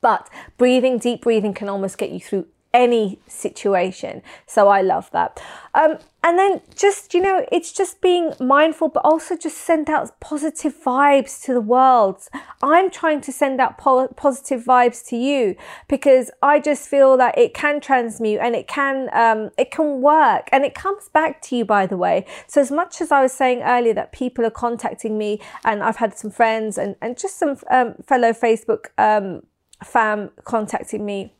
But 0.01 0.29
breathing, 0.57 0.99
deep 0.99 1.23
breathing 1.23 1.55
can 1.55 1.69
almost 1.69 1.99
get 1.99 2.11
you 2.11 2.21
through 2.21 2.47
any 2.75 3.19
situation. 3.27 4.23
So 4.47 4.69
I 4.69 4.83
love 4.83 5.11
that. 5.13 5.41
Um, 5.75 5.99
and 6.23 6.39
then 6.39 6.61
just, 6.75 7.15
you 7.15 7.23
know, 7.23 7.47
it's 7.51 7.73
just 7.73 8.01
being 8.01 8.33
mindful, 8.41 8.89
but 8.89 9.05
also 9.05 9.37
just 9.37 9.59
send 9.59 9.89
out 9.89 10.19
positive 10.21 10.75
vibes 10.77 11.43
to 11.45 11.55
the 11.55 11.61
world. 11.61 12.21
I'm 12.63 12.91
trying 12.91 13.21
to 13.23 13.33
send 13.33 13.61
out 13.61 13.79
po- 13.79 14.09
positive 14.09 14.65
vibes 14.65 15.07
to 15.09 15.17
you 15.17 15.57
because 15.87 16.31
I 16.43 16.59
just 16.61 16.89
feel 16.89 17.17
that 17.17 17.39
it 17.39 17.55
can 17.55 17.81
transmute 17.81 18.41
and 18.41 18.55
it 18.55 18.67
can, 18.67 19.09
um, 19.13 19.51
it 19.57 19.71
can 19.71 20.03
work 20.03 20.49
and 20.53 20.65
it 20.65 20.75
comes 20.75 21.09
back 21.09 21.41
to 21.43 21.57
you, 21.57 21.65
by 21.65 21.87
the 21.87 21.97
way. 21.97 22.27
So 22.49 22.61
as 22.61 22.71
much 22.71 23.01
as 23.01 23.13
I 23.13 23.23
was 23.23 23.33
saying 23.33 23.63
earlier 23.63 23.95
that 23.95 24.13
people 24.13 24.45
are 24.45 24.51
contacting 24.51 25.17
me 25.17 25.41
and 25.65 25.83
I've 25.83 25.97
had 25.97 26.19
some 26.19 26.31
friends 26.31 26.77
and, 26.77 26.97
and 27.01 27.17
just 27.17 27.39
some 27.39 27.57
um, 27.71 27.95
fellow 28.05 28.33
Facebook 28.33 28.87
um, 28.99 29.43
fam 29.85 30.31
contacting 30.45 31.07
me 31.07 31.33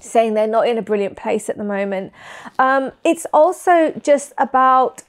saying 0.00 0.34
they're 0.34 0.46
not 0.46 0.68
in 0.68 0.78
a 0.78 0.82
brilliant 0.82 1.16
place 1.16 1.48
at 1.48 1.56
the 1.56 1.64
moment. 1.64 2.12
Um, 2.58 2.92
it's 3.04 3.26
also 3.32 3.92
just 4.02 4.32
about 4.38 5.02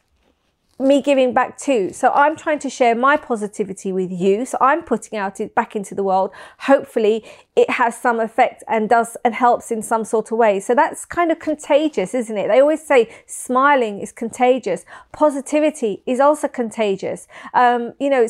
me 0.79 1.01
giving 1.01 1.33
back 1.33 1.57
too. 1.57 1.91
So 1.93 2.11
I'm 2.11 2.35
trying 2.35 2.59
to 2.59 2.69
share 2.69 2.95
my 2.95 3.15
positivity 3.15 3.91
with 3.91 4.11
you. 4.11 4.45
So 4.45 4.57
I'm 4.59 4.83
putting 4.83 5.17
out 5.17 5.39
it 5.39 5.53
back 5.53 5.75
into 5.75 5.93
the 5.93 6.03
world. 6.03 6.31
Hopefully 6.59 7.23
it 7.55 7.69
has 7.69 7.95
some 7.95 8.19
effect 8.19 8.63
and 8.67 8.89
does 8.89 9.15
and 9.23 9.35
helps 9.35 9.71
in 9.71 9.81
some 9.81 10.03
sort 10.03 10.31
of 10.31 10.37
way. 10.37 10.59
So 10.59 10.73
that's 10.73 11.05
kind 11.05 11.31
of 11.31 11.39
contagious, 11.39 12.13
isn't 12.13 12.37
it? 12.37 12.47
They 12.47 12.59
always 12.59 12.85
say 12.85 13.09
smiling 13.27 13.99
is 13.99 14.11
contagious. 14.11 14.83
Positivity 15.11 16.01
is 16.05 16.19
also 16.19 16.47
contagious. 16.47 17.27
Um, 17.53 17.93
you 17.99 18.09
know, 18.09 18.27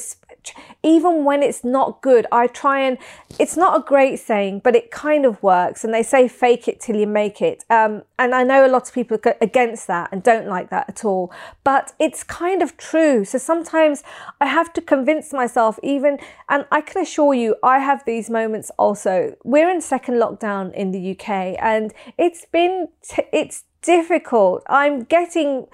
even 0.84 1.24
when 1.24 1.42
it's 1.42 1.64
not 1.64 2.02
good, 2.02 2.26
I 2.32 2.48
try 2.48 2.80
and 2.80 2.98
it's 3.40 3.58
not 3.58 3.80
a 3.80 3.84
great 3.84 4.20
saying, 4.20 4.62
but 4.64 4.76
it 4.76 4.92
kind 4.92 5.26
of 5.26 5.42
works. 5.42 5.84
And 5.84 5.94
they 5.94 6.04
say 6.04 6.28
fake 6.28 6.68
it 6.68 6.80
till 6.80 6.96
you 6.96 7.08
make 7.08 7.42
it. 7.42 7.64
Um, 7.70 8.04
and 8.20 8.36
I 8.36 8.44
know 8.44 8.66
a 8.66 8.68
lot 8.68 8.88
of 8.88 8.94
people 8.94 9.18
are 9.26 9.36
against 9.42 9.88
that 9.88 10.10
and 10.12 10.22
don't 10.22 10.48
like 10.48 10.70
that 10.70 10.90
at 10.90 11.06
all, 11.06 11.32
but 11.64 11.94
it's 12.00 12.24
kind 12.24 12.62
of 12.62 12.78
true. 12.78 13.26
So 13.26 13.38
sometimes 13.38 14.04
I 14.40 14.48
have 14.48 14.74
to 14.74 14.82
convince 14.82 15.34
myself, 15.34 15.80
even, 15.84 16.20
and 16.50 16.66
I 16.72 16.82
can 16.82 17.02
assure 17.02 17.34
you, 17.34 17.56
I 17.64 17.80
have 17.80 18.04
these 18.06 18.30
moments 18.30 18.72
also. 18.78 19.36
We're 19.44 19.70
in 19.70 19.82
second 19.82 20.16
lockdown 20.16 20.74
in 20.74 20.92
the 20.92 21.12
UK, 21.12 21.58
and 21.60 21.94
it's 22.18 22.46
been, 22.46 22.90
t- 23.02 23.24
it's 23.32 23.64
difficult. 23.82 24.64
I'm 24.68 25.04
getting, 25.04 25.68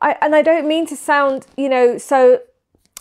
I, 0.00 0.16
and 0.20 0.34
I 0.34 0.42
don't 0.42 0.68
mean 0.68 0.86
to 0.86 0.96
sound, 0.96 1.46
you 1.56 1.68
know, 1.68 1.98
so 1.98 2.40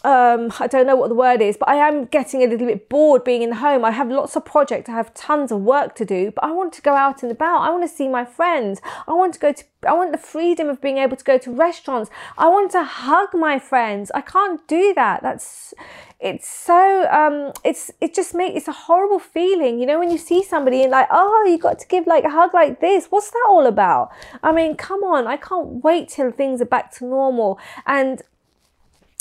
um, 0.05 0.51
I 0.59 0.67
don't 0.67 0.85
know 0.85 0.95
what 0.95 1.09
the 1.09 1.15
word 1.15 1.41
is, 1.41 1.57
but 1.57 1.67
I 1.67 1.77
am 1.87 2.05
getting 2.05 2.43
a 2.43 2.47
little 2.47 2.67
bit 2.67 2.89
bored 2.89 3.23
being 3.23 3.41
in 3.41 3.49
the 3.49 3.55
home. 3.55 3.83
I 3.83 3.89
have 3.89 4.09
lots 4.09 4.35
of 4.35 4.45
projects, 4.45 4.87
I 4.87 4.91
have 4.91 5.11
tons 5.15 5.51
of 5.51 5.61
work 5.61 5.95
to 5.95 6.05
do, 6.05 6.29
but 6.29 6.43
I 6.43 6.51
want 6.51 6.73
to 6.73 6.81
go 6.83 6.93
out 6.93 7.23
and 7.23 7.31
about. 7.31 7.61
I 7.61 7.71
want 7.71 7.89
to 7.89 7.95
see 7.95 8.07
my 8.07 8.23
friends. 8.23 8.81
I 9.07 9.13
want 9.13 9.33
to 9.33 9.39
go 9.39 9.51
to, 9.51 9.63
I 9.87 9.93
want 9.93 10.11
the 10.11 10.19
freedom 10.19 10.69
of 10.69 10.79
being 10.79 10.99
able 10.99 11.17
to 11.17 11.23
go 11.23 11.39
to 11.39 11.51
restaurants. 11.51 12.11
I 12.37 12.47
want 12.49 12.69
to 12.73 12.83
hug 12.83 13.29
my 13.33 13.57
friends. 13.57 14.11
I 14.13 14.21
can't 14.21 14.65
do 14.67 14.93
that. 14.93 15.23
That's, 15.23 15.73
it's 16.19 16.47
so, 16.47 17.07
um, 17.09 17.51
it's, 17.63 17.89
it 17.99 18.13
just 18.13 18.35
makes, 18.35 18.57
it's 18.57 18.67
a 18.67 18.73
horrible 18.73 19.19
feeling, 19.19 19.79
you 19.79 19.87
know, 19.87 19.97
when 19.97 20.11
you 20.11 20.19
see 20.19 20.43
somebody 20.43 20.83
and 20.83 20.91
like, 20.91 21.07
oh, 21.09 21.47
you 21.49 21.57
got 21.57 21.79
to 21.79 21.87
give 21.87 22.05
like 22.05 22.25
a 22.25 22.29
hug 22.29 22.53
like 22.53 22.79
this. 22.79 23.07
What's 23.07 23.31
that 23.31 23.45
all 23.49 23.65
about? 23.65 24.11
I 24.43 24.51
mean, 24.51 24.75
come 24.75 25.03
on, 25.03 25.25
I 25.25 25.37
can't 25.37 25.83
wait 25.83 26.09
till 26.09 26.31
things 26.31 26.61
are 26.61 26.65
back 26.65 26.93
to 26.97 27.05
normal. 27.05 27.59
And 27.87 28.21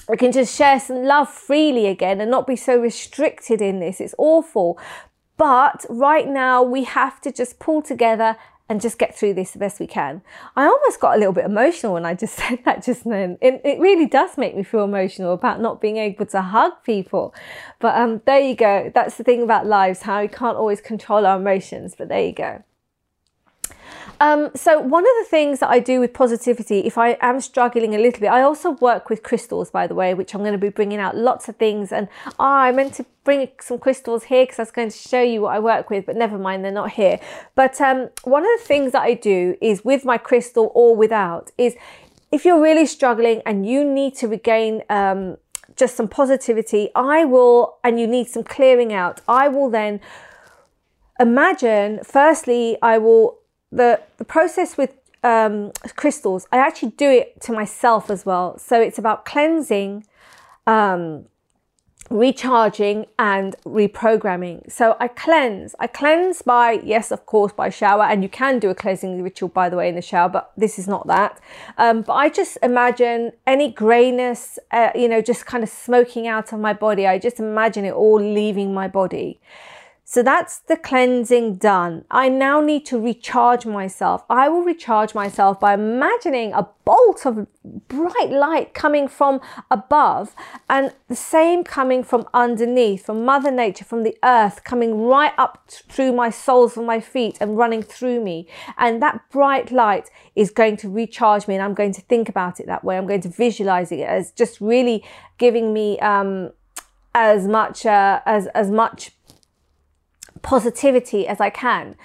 we 0.08 0.16
can 0.16 0.32
just 0.32 0.54
share 0.54 0.78
some 0.80 1.02
love 1.04 1.28
freely 1.28 1.87
again 1.87 2.20
and 2.20 2.30
not 2.30 2.46
be 2.46 2.56
so 2.56 2.76
restricted 2.78 3.62
in 3.62 3.80
this. 3.80 4.00
It's 4.00 4.14
awful. 4.18 4.78
But 5.37 5.84
right 5.88 6.28
now, 6.28 6.62
we 6.62 6.84
have 6.84 7.20
to 7.23 7.32
just 7.32 7.58
pull 7.58 7.82
together 7.82 8.37
and 8.68 8.80
just 8.80 8.99
get 8.99 9.16
through 9.16 9.34
this 9.34 9.50
the 9.50 9.58
best 9.58 9.78
we 9.78 9.87
can. 9.87 10.23
I 10.56 10.64
almost 10.64 10.99
got 10.99 11.14
a 11.14 11.18
little 11.18 11.34
bit 11.34 11.44
emotional 11.44 11.92
when 11.94 12.06
I 12.06 12.14
just 12.14 12.34
said 12.38 12.61
that 12.64 12.82
just 12.84 13.04
then. 13.04 13.38
It, 13.40 13.61
it 13.64 13.78
really 13.78 14.06
does 14.06 14.38
make 14.38 14.56
me 14.56 14.62
feel 14.62 14.84
emotional 14.84 15.34
about 15.34 15.61
not 15.61 15.80
being 15.80 15.96
able 15.96 16.26
to 16.26 16.40
hug 16.40 16.73
people. 16.84 17.34
But 17.78 17.96
um, 17.96 18.23
there 18.25 18.40
you 18.40 18.54
go. 18.54 18.90
That's 18.94 19.16
the 19.16 19.25
thing 19.25 19.42
about 19.42 19.66
lives, 19.66 20.02
how 20.02 20.20
we 20.20 20.28
can't 20.28 20.56
always 20.56 20.80
control 20.80 21.26
our 21.26 21.38
emotions. 21.38 21.94
But 21.96 22.08
there 22.08 22.25
you 22.25 22.32
go. 22.32 22.64
Um, 24.21 24.50
so 24.54 24.78
one 24.78 25.04
of 25.04 25.12
the 25.18 25.26
things 25.28 25.61
that 25.61 25.71
I 25.71 25.80
do 25.80 26.00
with 26.00 26.12
positivity, 26.12 26.80
if 26.80 26.97
I 26.97 27.16
am 27.21 27.40
struggling 27.40 27.94
a 27.94 27.99
little 27.99 28.21
bit, 28.21 28.28
I 28.28 28.42
also 28.42 28.73
work 28.73 29.11
with 29.11 29.23
crystals, 29.23 29.71
by 29.71 29.87
the 29.87 29.94
way, 29.94 30.14
which 30.14 30.35
I'm 30.35 30.40
going 30.40 30.52
to 30.52 30.59
be 30.59 30.68
bringing 30.68 30.99
out 30.99 31.16
lots 31.16 31.49
of 31.49 31.56
things. 31.56 31.92
And 31.92 32.09
oh, 32.38 32.44
I 32.44 32.73
meant 32.73 32.94
to 32.94 33.06
bring 33.25 33.49
some 33.61 33.78
crystals 33.78 34.25
here 34.25 34.44
because 34.44 34.59
I 34.59 34.62
was 34.62 34.71
going 34.71 34.90
to 34.90 34.97
show 34.97 35.21
you 35.21 35.42
what 35.42 35.54
I 35.54 35.59
work 35.59 35.90
with, 35.90 36.06
but 36.06 36.16
never 36.16 36.38
mind, 36.38 36.64
they're 36.64 36.73
not 36.73 36.92
here. 36.92 37.18
But 37.54 37.80
um, 37.80 38.11
one 38.23 38.42
of 38.42 38.61
the 38.61 38.64
things 38.64 38.92
that 38.92 39.02
I 39.02 39.14
do 39.14 39.56
is 39.61 39.85
with 39.85 40.04
my 40.04 40.18
crystal 40.18 40.71
or 40.75 40.94
without 40.94 41.50
is 41.59 41.75
if 42.30 42.44
you're 42.44 42.61
really 42.61 42.87
struggling 42.87 43.42
and 43.47 43.66
you 43.66 43.85
need 43.85 44.14
to 44.16 44.28
regain 44.28 44.83
um, 44.90 45.38
just 45.76 45.97
some 45.97 46.09
positivity, 46.09 46.90
I 46.94 47.25
will, 47.25 47.78
and 47.83 47.99
you 47.99 48.06
need 48.06 48.28
some 48.28 48.44
clearing 48.44 48.92
out, 48.92 49.21
I 49.26 49.49
will 49.49 49.71
then 49.71 50.00
imagine, 51.18 52.00
firstly, 52.04 52.76
I 52.83 52.99
will 52.99 53.38
the, 53.75 54.00
the 54.16 54.25
process 54.25 54.76
with 54.76 54.95
um, 55.23 55.73
crystals, 55.97 56.47
I 56.52 56.59
actually 56.59 56.90
do 56.90 57.11
it 57.11 57.40
to 57.43 57.52
myself 57.52 58.11
as 58.11 58.25
well. 58.26 58.59
So 58.59 58.81
it's 58.81 58.99
about 58.99 59.25
cleansing, 59.25 60.07
um, 60.66 61.25
recharging, 62.11 63.07
and 63.19 63.57
reprogramming. 63.64 64.71
So 64.71 64.97
I 65.00 65.09
cleanse. 65.09 65.75
I 65.81 65.87
cleanse 65.87 66.43
by, 66.43 66.73
yes, 66.85 67.11
of 67.11 67.25
course, 67.25 67.52
by 67.52 67.71
shower. 67.71 68.04
And 68.04 68.23
you 68.23 68.28
can 68.28 68.59
do 68.59 68.69
a 68.69 68.75
cleansing 68.75 69.23
ritual, 69.23 69.49
by 69.49 69.71
the 69.71 69.76
way, 69.76 69.88
in 69.88 69.95
the 69.95 70.02
shower, 70.02 70.28
but 70.28 70.52
this 70.57 70.78
is 70.78 70.87
not 70.87 71.07
that. 71.07 71.40
Um, 71.78 72.02
but 72.02 72.12
I 72.12 72.28
just 72.28 72.59
imagine 72.62 73.33
any 73.47 73.73
grayness, 73.73 74.59
uh, 74.71 74.90
you 74.95 75.09
know, 75.09 75.23
just 75.23 75.47
kind 75.47 75.64
of 75.64 75.71
smoking 75.71 76.26
out 76.26 76.52
of 76.52 76.61
my 76.61 76.75
body. 76.75 77.07
I 77.07 77.19
just 77.19 77.40
imagine 77.40 77.87
it 77.87 77.95
all 77.95 78.21
leaving 78.21 78.75
my 78.75 78.88
body. 78.88 79.40
So 80.14 80.23
that's 80.23 80.61
the 80.61 80.76
cleansing 80.76 81.56
done. 81.56 82.04
I 82.09 82.28
now 82.28 82.61
need 82.61 82.87
to 82.87 83.00
recharge 83.00 83.66
myself. 83.66 84.23
I 84.30 84.49
will 84.49 84.62
recharge 84.62 85.12
myself 85.12 85.59
by 85.59 85.75
imagining 85.75 86.52
a 86.52 86.68
bolt 86.85 87.26
of 87.26 87.49
bright 87.88 88.30
light 88.30 88.75
coming 88.75 89.09
from 89.09 89.40
above 89.73 90.37
and 90.71 90.94
the 91.09 91.16
same 91.16 91.64
coming 91.64 92.04
from 92.04 92.28
underneath, 92.33 93.06
from 93.06 93.25
Mother 93.25 93.50
Nature, 93.50 93.85
from 93.85 94.04
the 94.04 94.16
earth, 94.23 94.62
coming 94.62 95.02
right 95.02 95.33
up 95.37 95.68
through 95.68 96.12
my 96.12 96.30
soles 96.30 96.76
of 96.76 96.85
my 96.85 97.00
feet 97.00 97.37
and 97.40 97.59
running 97.59 97.83
through 97.83 98.23
me. 98.23 98.47
And 98.78 99.02
that 99.02 99.21
bright 99.33 99.73
light 99.73 100.11
is 100.37 100.52
going 100.52 100.76
to 100.76 100.88
recharge 100.88 101.49
me 101.49 101.56
and 101.56 101.64
I'm 101.64 101.75
going 101.75 101.92
to 101.92 102.02
think 102.02 102.28
about 102.28 102.61
it 102.61 102.66
that 102.66 102.85
way. 102.85 102.97
I'm 102.97 103.09
going 103.09 103.23
to 103.23 103.30
visualize 103.30 103.90
it 103.90 103.99
as 104.02 104.30
just 104.30 104.61
really 104.61 105.02
giving 105.38 105.73
me 105.73 105.99
um, 105.99 106.52
as 107.14 107.47
much 107.47 107.87
uh, 107.87 108.21
as 108.26 108.47
as 108.49 108.71
much 108.71 109.11
positivity 110.44 111.26
as 111.26 111.40
I 111.40 111.50
can. 111.50 111.96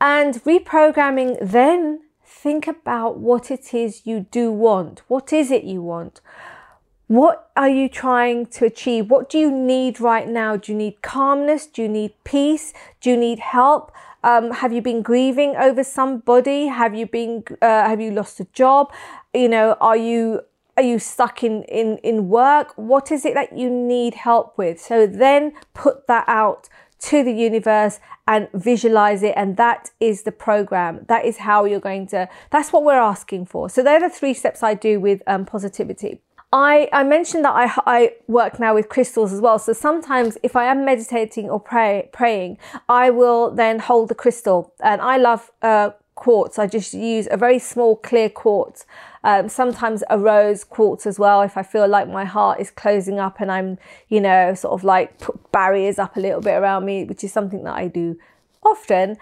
And 0.00 0.34
reprogramming, 0.42 1.38
then 1.40 2.00
think 2.24 2.66
about 2.66 3.18
what 3.18 3.52
it 3.52 3.72
is 3.72 4.02
you 4.04 4.26
do 4.30 4.50
want. 4.50 5.02
What 5.06 5.32
is 5.32 5.52
it 5.52 5.62
you 5.62 5.80
want? 5.80 6.20
What 7.06 7.50
are 7.56 7.68
you 7.68 7.88
trying 7.88 8.46
to 8.46 8.64
achieve? 8.64 9.10
What 9.10 9.30
do 9.30 9.38
you 9.38 9.50
need 9.52 10.00
right 10.00 10.28
now? 10.28 10.56
Do 10.56 10.72
you 10.72 10.78
need 10.78 11.02
calmness? 11.02 11.66
Do 11.66 11.82
you 11.82 11.88
need 11.88 12.12
peace? 12.24 12.72
Do 13.00 13.10
you 13.10 13.16
need 13.16 13.38
help? 13.38 13.92
Um, 14.24 14.50
have 14.50 14.72
you 14.72 14.82
been 14.82 15.02
grieving 15.02 15.54
over 15.54 15.84
somebody? 15.84 16.66
Have 16.66 16.96
you 16.96 17.06
been? 17.06 17.44
Uh, 17.62 17.88
have 17.88 18.00
you 18.00 18.10
lost 18.10 18.40
a 18.40 18.46
job? 18.52 18.92
You 19.32 19.48
know, 19.48 19.76
are 19.80 19.96
you 19.96 20.40
are 20.76 20.82
you 20.82 20.98
stuck 20.98 21.44
in 21.44 21.62
in 21.64 21.98
in 21.98 22.28
work? 22.28 22.72
What 22.74 23.12
is 23.12 23.24
it 23.24 23.34
that 23.34 23.56
you 23.56 23.70
need 23.70 24.14
help 24.14 24.58
with? 24.58 24.80
So 24.80 25.06
then 25.06 25.52
put 25.74 26.08
that 26.08 26.24
out 26.26 26.68
to 26.98 27.22
the 27.22 27.32
universe 27.32 28.00
and 28.26 28.48
visualize 28.54 29.22
it. 29.22 29.34
And 29.36 29.56
that 29.56 29.90
is 30.00 30.22
the 30.22 30.32
program. 30.32 31.04
That 31.08 31.24
is 31.24 31.38
how 31.38 31.64
you're 31.64 31.80
going 31.80 32.06
to, 32.08 32.28
that's 32.50 32.72
what 32.72 32.82
we're 32.84 32.94
asking 32.98 33.46
for. 33.46 33.68
So 33.68 33.82
they're 33.82 34.00
the 34.00 34.10
three 34.10 34.34
steps 34.34 34.62
I 34.62 34.74
do 34.74 34.98
with 35.00 35.22
um, 35.26 35.44
positivity. 35.44 36.20
I, 36.52 36.88
I 36.92 37.02
mentioned 37.02 37.44
that 37.44 37.54
I, 37.54 37.80
I 37.86 38.12
work 38.28 38.58
now 38.58 38.74
with 38.74 38.88
crystals 38.88 39.32
as 39.32 39.40
well. 39.40 39.58
So 39.58 39.72
sometimes 39.72 40.38
if 40.42 40.56
I 40.56 40.64
am 40.66 40.84
meditating 40.84 41.50
or 41.50 41.60
pray, 41.60 42.08
praying, 42.12 42.58
I 42.88 43.10
will 43.10 43.50
then 43.50 43.80
hold 43.80 44.08
the 44.08 44.14
crystal. 44.14 44.72
And 44.80 45.00
I 45.00 45.16
love 45.16 45.50
uh, 45.60 45.90
quartz. 46.16 46.58
I 46.58 46.66
just 46.66 46.92
use 46.92 47.28
a 47.30 47.36
very 47.36 47.60
small 47.60 47.94
clear 47.94 48.28
quartz 48.28 48.84
um, 49.26 49.48
sometimes 49.48 50.04
a 50.08 50.20
rose 50.20 50.62
quartz 50.62 51.04
as 51.04 51.18
well 51.18 51.42
if 51.42 51.56
I 51.56 51.64
feel 51.64 51.88
like 51.88 52.08
my 52.08 52.24
heart 52.24 52.60
is 52.60 52.70
closing 52.70 53.18
up 53.18 53.40
and 53.40 53.50
I'm, 53.50 53.76
you 54.08 54.20
know, 54.20 54.54
sort 54.54 54.72
of 54.72 54.84
like 54.84 55.18
put 55.18 55.50
barriers 55.50 55.98
up 55.98 56.16
a 56.16 56.20
little 56.20 56.40
bit 56.40 56.52
around 56.52 56.84
me, 56.84 57.02
which 57.02 57.24
is 57.24 57.32
something 57.32 57.64
that 57.64 57.74
I 57.74 57.88
do 57.88 58.16
often. 58.62 59.16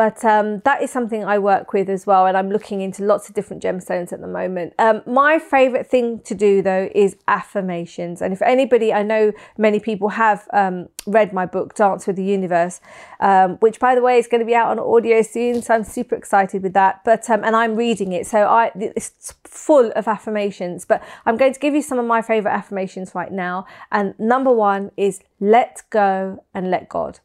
But 0.00 0.24
um, 0.24 0.60
that 0.60 0.80
is 0.80 0.90
something 0.90 1.26
I 1.26 1.38
work 1.38 1.74
with 1.74 1.90
as 1.90 2.06
well, 2.06 2.24
and 2.24 2.34
I'm 2.34 2.50
looking 2.50 2.80
into 2.80 3.04
lots 3.04 3.28
of 3.28 3.34
different 3.34 3.62
gemstones 3.62 4.14
at 4.14 4.22
the 4.22 4.26
moment. 4.26 4.72
Um, 4.78 5.02
my 5.06 5.38
favorite 5.38 5.90
thing 5.90 6.20
to 6.20 6.34
do 6.34 6.62
though 6.62 6.88
is 6.94 7.18
affirmations. 7.28 8.22
And 8.22 8.32
if 8.32 8.40
anybody, 8.40 8.94
I 8.94 9.02
know 9.02 9.32
many 9.58 9.78
people 9.78 10.08
have 10.08 10.48
um, 10.54 10.88
read 11.06 11.34
my 11.34 11.44
book, 11.44 11.74
Dance 11.74 12.06
with 12.06 12.16
the 12.16 12.24
Universe, 12.24 12.80
um, 13.20 13.58
which 13.58 13.78
by 13.78 13.94
the 13.94 14.00
way 14.00 14.16
is 14.16 14.26
going 14.26 14.40
to 14.40 14.46
be 14.46 14.54
out 14.54 14.68
on 14.70 14.78
audio 14.78 15.20
soon. 15.20 15.60
So 15.60 15.74
I'm 15.74 15.84
super 15.84 16.14
excited 16.14 16.62
with 16.62 16.72
that. 16.72 17.04
But 17.04 17.28
um, 17.28 17.44
and 17.44 17.54
I'm 17.54 17.76
reading 17.76 18.12
it, 18.12 18.26
so 18.26 18.46
I 18.46 18.72
it's 18.74 19.34
full 19.44 19.92
of 19.94 20.08
affirmations. 20.08 20.86
But 20.86 21.04
I'm 21.26 21.36
going 21.36 21.52
to 21.52 21.60
give 21.60 21.74
you 21.74 21.82
some 21.82 21.98
of 21.98 22.06
my 22.06 22.22
favorite 22.22 22.52
affirmations 22.52 23.14
right 23.14 23.30
now. 23.30 23.66
And 23.92 24.18
number 24.18 24.50
one 24.50 24.92
is 24.96 25.20
let 25.40 25.82
go 25.90 26.42
and 26.54 26.70
let 26.70 26.88
God 26.88 27.20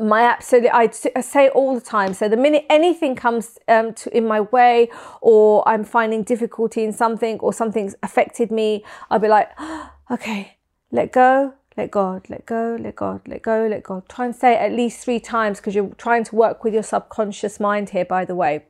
my 0.00 0.22
absolute 0.22 0.70
I 0.72 0.88
say 0.88 1.46
it 1.46 1.52
all 1.52 1.74
the 1.74 1.80
time. 1.80 2.14
So 2.14 2.28
the 2.28 2.36
minute 2.36 2.64
anything 2.70 3.14
comes 3.14 3.58
um, 3.68 3.92
to, 3.94 4.16
in 4.16 4.26
my 4.26 4.40
way, 4.40 4.88
or 5.20 5.66
I'm 5.68 5.84
finding 5.84 6.22
difficulty 6.22 6.82
in 6.84 6.92
something, 6.92 7.38
or 7.40 7.52
something's 7.52 7.94
affected 8.02 8.50
me, 8.50 8.84
I'll 9.10 9.18
be 9.18 9.28
like, 9.28 9.50
oh, 9.58 9.92
okay, 10.10 10.56
let 10.90 11.12
go, 11.12 11.54
let 11.76 11.90
God, 11.90 12.28
let 12.28 12.46
go, 12.46 12.78
let 12.80 12.96
God, 12.96 13.20
let 13.28 13.42
go, 13.42 13.66
let 13.70 13.82
God. 13.82 14.08
Try 14.08 14.24
and 14.26 14.34
say 14.34 14.54
it 14.54 14.58
at 14.58 14.72
least 14.72 15.04
three 15.04 15.20
times 15.20 15.58
because 15.58 15.74
you're 15.74 15.94
trying 15.94 16.24
to 16.24 16.34
work 16.34 16.64
with 16.64 16.74
your 16.74 16.82
subconscious 16.82 17.60
mind 17.60 17.90
here. 17.90 18.04
By 18.04 18.24
the 18.24 18.34
way. 18.34 18.64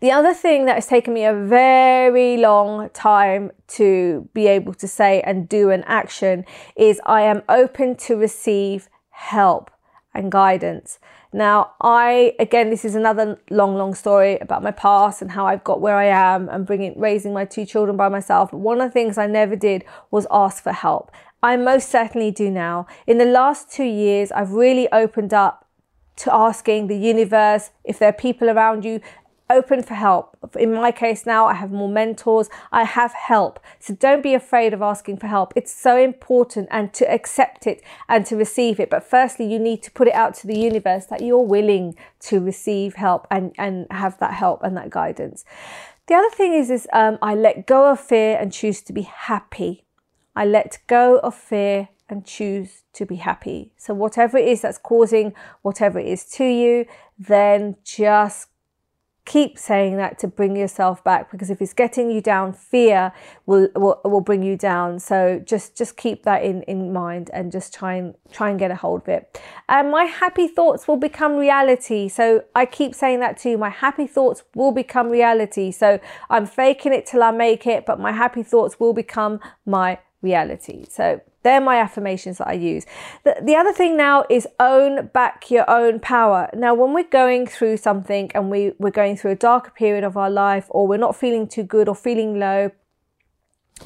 The 0.00 0.10
other 0.10 0.32
thing 0.32 0.64
that 0.66 0.76
has 0.76 0.86
taken 0.86 1.12
me 1.12 1.24
a 1.26 1.34
very 1.34 2.38
long 2.38 2.88
time 2.90 3.50
to 3.68 4.26
be 4.32 4.46
able 4.46 4.72
to 4.72 4.88
say 4.88 5.20
and 5.20 5.46
do 5.48 5.68
an 5.70 5.84
action 5.86 6.46
is 6.76 6.98
I 7.04 7.22
am 7.22 7.42
open 7.46 7.96
to 7.96 8.16
receive 8.16 8.88
help 9.20 9.70
and 10.14 10.32
guidance. 10.32 10.98
Now, 11.32 11.74
I 11.80 12.34
again, 12.38 12.70
this 12.70 12.84
is 12.84 12.94
another 12.94 13.38
long, 13.50 13.76
long 13.76 13.94
story 13.94 14.38
about 14.38 14.62
my 14.62 14.72
past 14.72 15.22
and 15.22 15.30
how 15.32 15.46
I've 15.46 15.62
got 15.62 15.80
where 15.80 15.96
I 15.96 16.06
am 16.06 16.48
and 16.48 16.66
bringing 16.66 16.98
raising 16.98 17.32
my 17.32 17.44
two 17.44 17.66
children 17.66 17.96
by 17.96 18.08
myself. 18.08 18.52
One 18.52 18.80
of 18.80 18.88
the 18.88 18.92
things 18.92 19.18
I 19.18 19.26
never 19.26 19.56
did 19.56 19.84
was 20.10 20.26
ask 20.30 20.62
for 20.62 20.72
help. 20.72 21.12
I 21.42 21.56
most 21.56 21.90
certainly 21.90 22.30
do 22.30 22.50
now. 22.50 22.86
In 23.06 23.18
the 23.18 23.24
last 23.24 23.70
two 23.70 23.84
years, 23.84 24.32
I've 24.32 24.52
really 24.52 24.90
opened 24.90 25.32
up 25.32 25.66
to 26.16 26.34
asking 26.34 26.88
the 26.88 26.98
universe 26.98 27.70
if 27.84 27.98
there 27.98 28.08
are 28.08 28.24
people 28.26 28.50
around 28.50 28.84
you 28.84 29.00
open 29.50 29.82
for 29.82 29.94
help. 29.94 30.36
In 30.58 30.72
my 30.72 30.92
case 30.92 31.26
now, 31.26 31.46
I 31.46 31.54
have 31.54 31.70
more 31.70 31.88
mentors, 31.88 32.48
I 32.72 32.84
have 32.84 33.12
help. 33.12 33.60
So 33.78 33.94
don't 33.94 34.22
be 34.22 34.34
afraid 34.34 34.72
of 34.72 34.80
asking 34.80 35.18
for 35.18 35.26
help. 35.26 35.52
It's 35.56 35.74
so 35.74 35.96
important 35.96 36.68
and 36.70 36.94
to 36.94 37.10
accept 37.10 37.66
it 37.66 37.82
and 38.08 38.24
to 38.26 38.36
receive 38.36 38.80
it. 38.80 38.88
But 38.88 39.04
firstly, 39.04 39.50
you 39.52 39.58
need 39.58 39.82
to 39.82 39.90
put 39.90 40.08
it 40.08 40.14
out 40.14 40.34
to 40.36 40.46
the 40.46 40.58
universe 40.58 41.06
that 41.06 41.22
you're 41.22 41.42
willing 41.42 41.96
to 42.20 42.40
receive 42.40 42.94
help 42.94 43.26
and, 43.30 43.52
and 43.58 43.86
have 43.90 44.18
that 44.20 44.34
help 44.34 44.62
and 44.62 44.76
that 44.76 44.90
guidance. 44.90 45.44
The 46.06 46.14
other 46.14 46.30
thing 46.30 46.54
is, 46.54 46.70
is 46.70 46.88
um, 46.92 47.18
I 47.20 47.34
let 47.34 47.66
go 47.66 47.90
of 47.90 48.00
fear 48.00 48.36
and 48.40 48.52
choose 48.52 48.82
to 48.82 48.92
be 48.92 49.02
happy. 49.02 49.84
I 50.34 50.44
let 50.44 50.78
go 50.86 51.18
of 51.18 51.34
fear 51.34 51.88
and 52.08 52.26
choose 52.26 52.82
to 52.94 53.06
be 53.06 53.16
happy. 53.16 53.70
So 53.76 53.94
whatever 53.94 54.36
it 54.36 54.48
is 54.48 54.62
that's 54.62 54.78
causing 54.78 55.32
whatever 55.62 55.98
it 55.98 56.06
is 56.06 56.24
to 56.32 56.44
you, 56.44 56.86
then 57.18 57.76
just 57.84 58.48
keep 59.24 59.58
saying 59.58 59.96
that 59.96 60.18
to 60.18 60.26
bring 60.26 60.56
yourself 60.56 61.04
back 61.04 61.30
because 61.30 61.50
if 61.50 61.60
it's 61.60 61.74
getting 61.74 62.10
you 62.10 62.20
down 62.20 62.52
fear 62.52 63.12
will 63.46 63.68
will, 63.74 64.00
will 64.04 64.20
bring 64.20 64.42
you 64.42 64.56
down. 64.56 64.98
So 64.98 65.40
just 65.44 65.76
just 65.76 65.96
keep 65.96 66.24
that 66.24 66.42
in 66.42 66.62
in 66.62 66.92
mind 66.92 67.30
and 67.32 67.52
just 67.52 67.74
try 67.74 67.94
and 67.94 68.14
try 68.32 68.50
and 68.50 68.58
get 68.58 68.70
a 68.70 68.76
hold 68.76 69.02
of 69.02 69.08
it. 69.08 69.40
And 69.68 69.90
my 69.90 70.04
happy 70.04 70.48
thoughts 70.48 70.88
will 70.88 70.96
become 70.96 71.36
reality. 71.36 72.08
So 72.08 72.44
i 72.54 72.66
keep 72.66 72.94
saying 72.94 73.20
that 73.20 73.38
too 73.38 73.58
my 73.58 73.70
happy 73.70 74.06
thoughts 74.06 74.42
will 74.54 74.72
become 74.72 75.08
reality. 75.08 75.70
So 75.70 76.00
i'm 76.28 76.46
faking 76.46 76.92
it 76.92 77.06
till 77.06 77.22
i 77.22 77.30
make 77.30 77.66
it 77.66 77.86
but 77.86 78.00
my 78.00 78.12
happy 78.12 78.42
thoughts 78.42 78.80
will 78.80 78.94
become 78.94 79.40
my 79.66 79.98
reality. 80.22 80.86
So 80.88 81.20
they're 81.42 81.60
my 81.60 81.78
affirmations 81.78 82.38
that 82.38 82.48
I 82.48 82.52
use. 82.52 82.86
The, 83.24 83.36
the 83.42 83.56
other 83.56 83.72
thing 83.72 83.96
now 83.96 84.24
is 84.28 84.46
own 84.58 85.06
back 85.08 85.50
your 85.50 85.68
own 85.70 86.00
power. 86.00 86.50
Now, 86.54 86.74
when 86.74 86.92
we're 86.92 87.04
going 87.08 87.46
through 87.46 87.78
something 87.78 88.30
and 88.34 88.50
we, 88.50 88.72
we're 88.78 88.90
going 88.90 89.16
through 89.16 89.32
a 89.32 89.36
darker 89.36 89.70
period 89.70 90.04
of 90.04 90.16
our 90.16 90.30
life, 90.30 90.66
or 90.68 90.86
we're 90.86 90.98
not 90.98 91.16
feeling 91.16 91.46
too 91.48 91.62
good 91.62 91.88
or 91.88 91.94
feeling 91.94 92.38
low, 92.38 92.70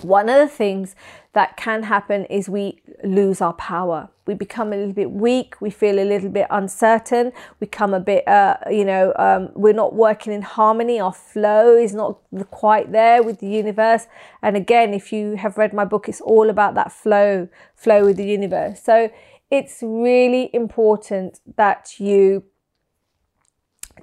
one 0.03 0.29
of 0.29 0.37
the 0.37 0.49
things 0.49 0.95
that 1.33 1.57
can 1.57 1.83
happen 1.83 2.25
is 2.27 2.49
we 2.49 2.81
lose 3.03 3.41
our 3.41 3.53
power. 3.55 4.09
We 4.27 4.35
become 4.35 4.73
a 4.73 4.77
little 4.77 4.93
bit 4.93 5.11
weak. 5.11 5.61
We 5.61 5.71
feel 5.71 5.99
a 5.99 6.05
little 6.05 6.31
bit 6.31 6.47
uncertain. 6.51 7.33
We 7.61 7.67
come 7.67 7.93
a 7.93 8.01
bit, 8.01 8.27
uh, 8.27 8.57
you 8.71 8.85
know, 8.85 9.13
um, 9.17 9.51
we're 9.55 9.75
not 9.75 9.95
working 9.95 10.33
in 10.33 10.43
harmony. 10.43 11.01
Our 11.01 11.13
flow 11.13 11.77
is 11.77 11.93
not 11.93 12.19
quite 12.51 12.93
there 12.93 13.23
with 13.23 13.41
the 13.41 13.49
universe. 13.49 14.07
And 14.43 14.57
again, 14.57 14.95
if 14.95 15.13
you 15.13 15.37
have 15.37 15.59
read 15.59 15.73
my 15.73 15.85
book, 15.85 16.09
it's 16.09 16.21
all 16.21 16.49
about 16.49 16.75
that 16.75 16.93
flow, 16.93 17.49
flow 17.75 18.05
with 18.05 18.17
the 18.17 18.27
universe. 18.27 18.83
So 18.83 19.11
it's 19.51 19.79
really 19.83 20.51
important 20.55 21.41
that 21.57 21.99
you 21.99 22.45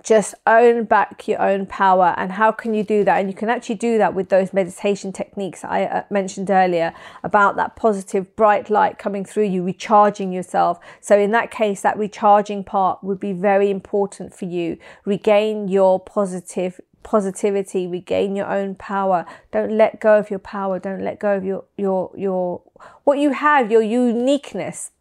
just 0.03 0.33
own 0.48 0.86
back 0.86 1.27
your 1.27 1.41
own 1.41 1.65
power. 1.65 2.13
And 2.17 2.33
how 2.33 2.51
can 2.51 2.74
you 2.74 2.83
do 2.83 3.03
that? 3.03 3.19
And 3.19 3.29
you 3.29 3.36
can 3.36 3.50
actually 3.50 3.75
do 3.75 3.98
that 3.98 4.13
with 4.13 4.29
those 4.29 4.53
meditation 4.53 5.12
techniques 5.12 5.63
i 5.63 5.83
uh, 5.83 6.03
mentioned 6.10 6.50
earlier 6.50 6.93
about 7.24 7.55
that 7.55 7.75
positive 7.75 8.36
bright 8.36 8.69
light 8.69 8.98
coming 8.98 9.24
through 9.25 9.45
you 9.45 9.63
recharging 9.63 10.31
yourself. 10.31 10.79
So 11.00 11.17
in 11.17 11.31
that 11.31 11.51
case 11.51 11.81
that 11.81 11.98
recharging 11.98 12.63
part 12.63 13.03
would 13.03 13.19
be 13.19 13.33
very 13.33 13.69
important 13.69 14.33
for 14.33 14.45
you. 14.45 14.77
Regain 15.05 15.67
your 15.67 16.00
positive 16.00 16.79
positivity 17.03 17.88
regain 17.88 18.36
your 18.36 18.48
own 18.48 18.75
power. 18.75 19.25
Don't 19.51 19.75
let 19.75 20.00
go 20.00 20.17
of 20.17 20.29
your 20.29 20.39
power. 20.39 20.79
Don't 20.79 21.03
let 21.03 21.19
go 21.19 21.36
of 21.36 21.43
your 21.43 21.63
your 21.77 22.12
your 22.15 22.62
what 23.03 23.17
you 23.17 23.31
have 23.31 23.71
your 23.71 23.81
uniqueness 23.81 24.91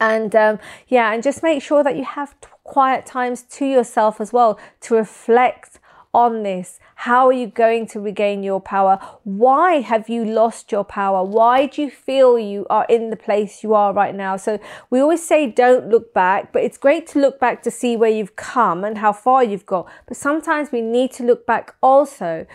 and 0.00 0.34
um, 0.34 0.58
yeah 0.88 1.12
and 1.12 1.22
just 1.22 1.42
make 1.42 1.62
sure 1.62 1.82
that 1.82 1.96
you 1.96 2.04
have 2.04 2.34
quiet 2.64 3.06
times 3.06 3.42
to 3.42 3.64
yourself 3.64 4.20
as 4.20 4.32
well 4.32 4.58
to 4.80 4.94
reflect 4.94 5.78
on 6.16 6.42
this. 6.42 6.80
How 6.94 7.26
are 7.26 7.32
you 7.32 7.46
going 7.46 7.86
to 7.88 8.00
regain 8.00 8.42
your 8.42 8.58
power? 8.58 8.98
Why 9.24 9.82
have 9.82 10.08
you 10.08 10.24
lost 10.24 10.72
your 10.72 10.82
power? 10.82 11.22
Why 11.22 11.66
do 11.66 11.82
you 11.82 11.90
feel 11.90 12.38
you 12.38 12.66
are 12.70 12.86
in 12.88 13.10
the 13.10 13.16
place 13.16 13.62
you 13.62 13.74
are 13.74 13.92
right 13.92 14.14
now? 14.14 14.38
So 14.38 14.58
we 14.88 14.98
always 14.98 15.24
say 15.24 15.46
don't 15.46 15.90
look 15.90 16.14
back 16.14 16.54
but 16.54 16.62
it's 16.62 16.78
great 16.78 17.06
to 17.08 17.20
look 17.20 17.38
back 17.38 17.62
to 17.64 17.70
see 17.70 17.98
where 17.98 18.08
you've 18.08 18.34
come 18.34 18.82
and 18.82 18.96
how 18.96 19.12
far 19.12 19.44
you've 19.44 19.66
got. 19.66 19.90
But 20.06 20.16
sometimes 20.16 20.72
we 20.72 20.80
need 20.80 21.12
to 21.12 21.22
look 21.22 21.46
back 21.46 21.74
also 21.82 22.46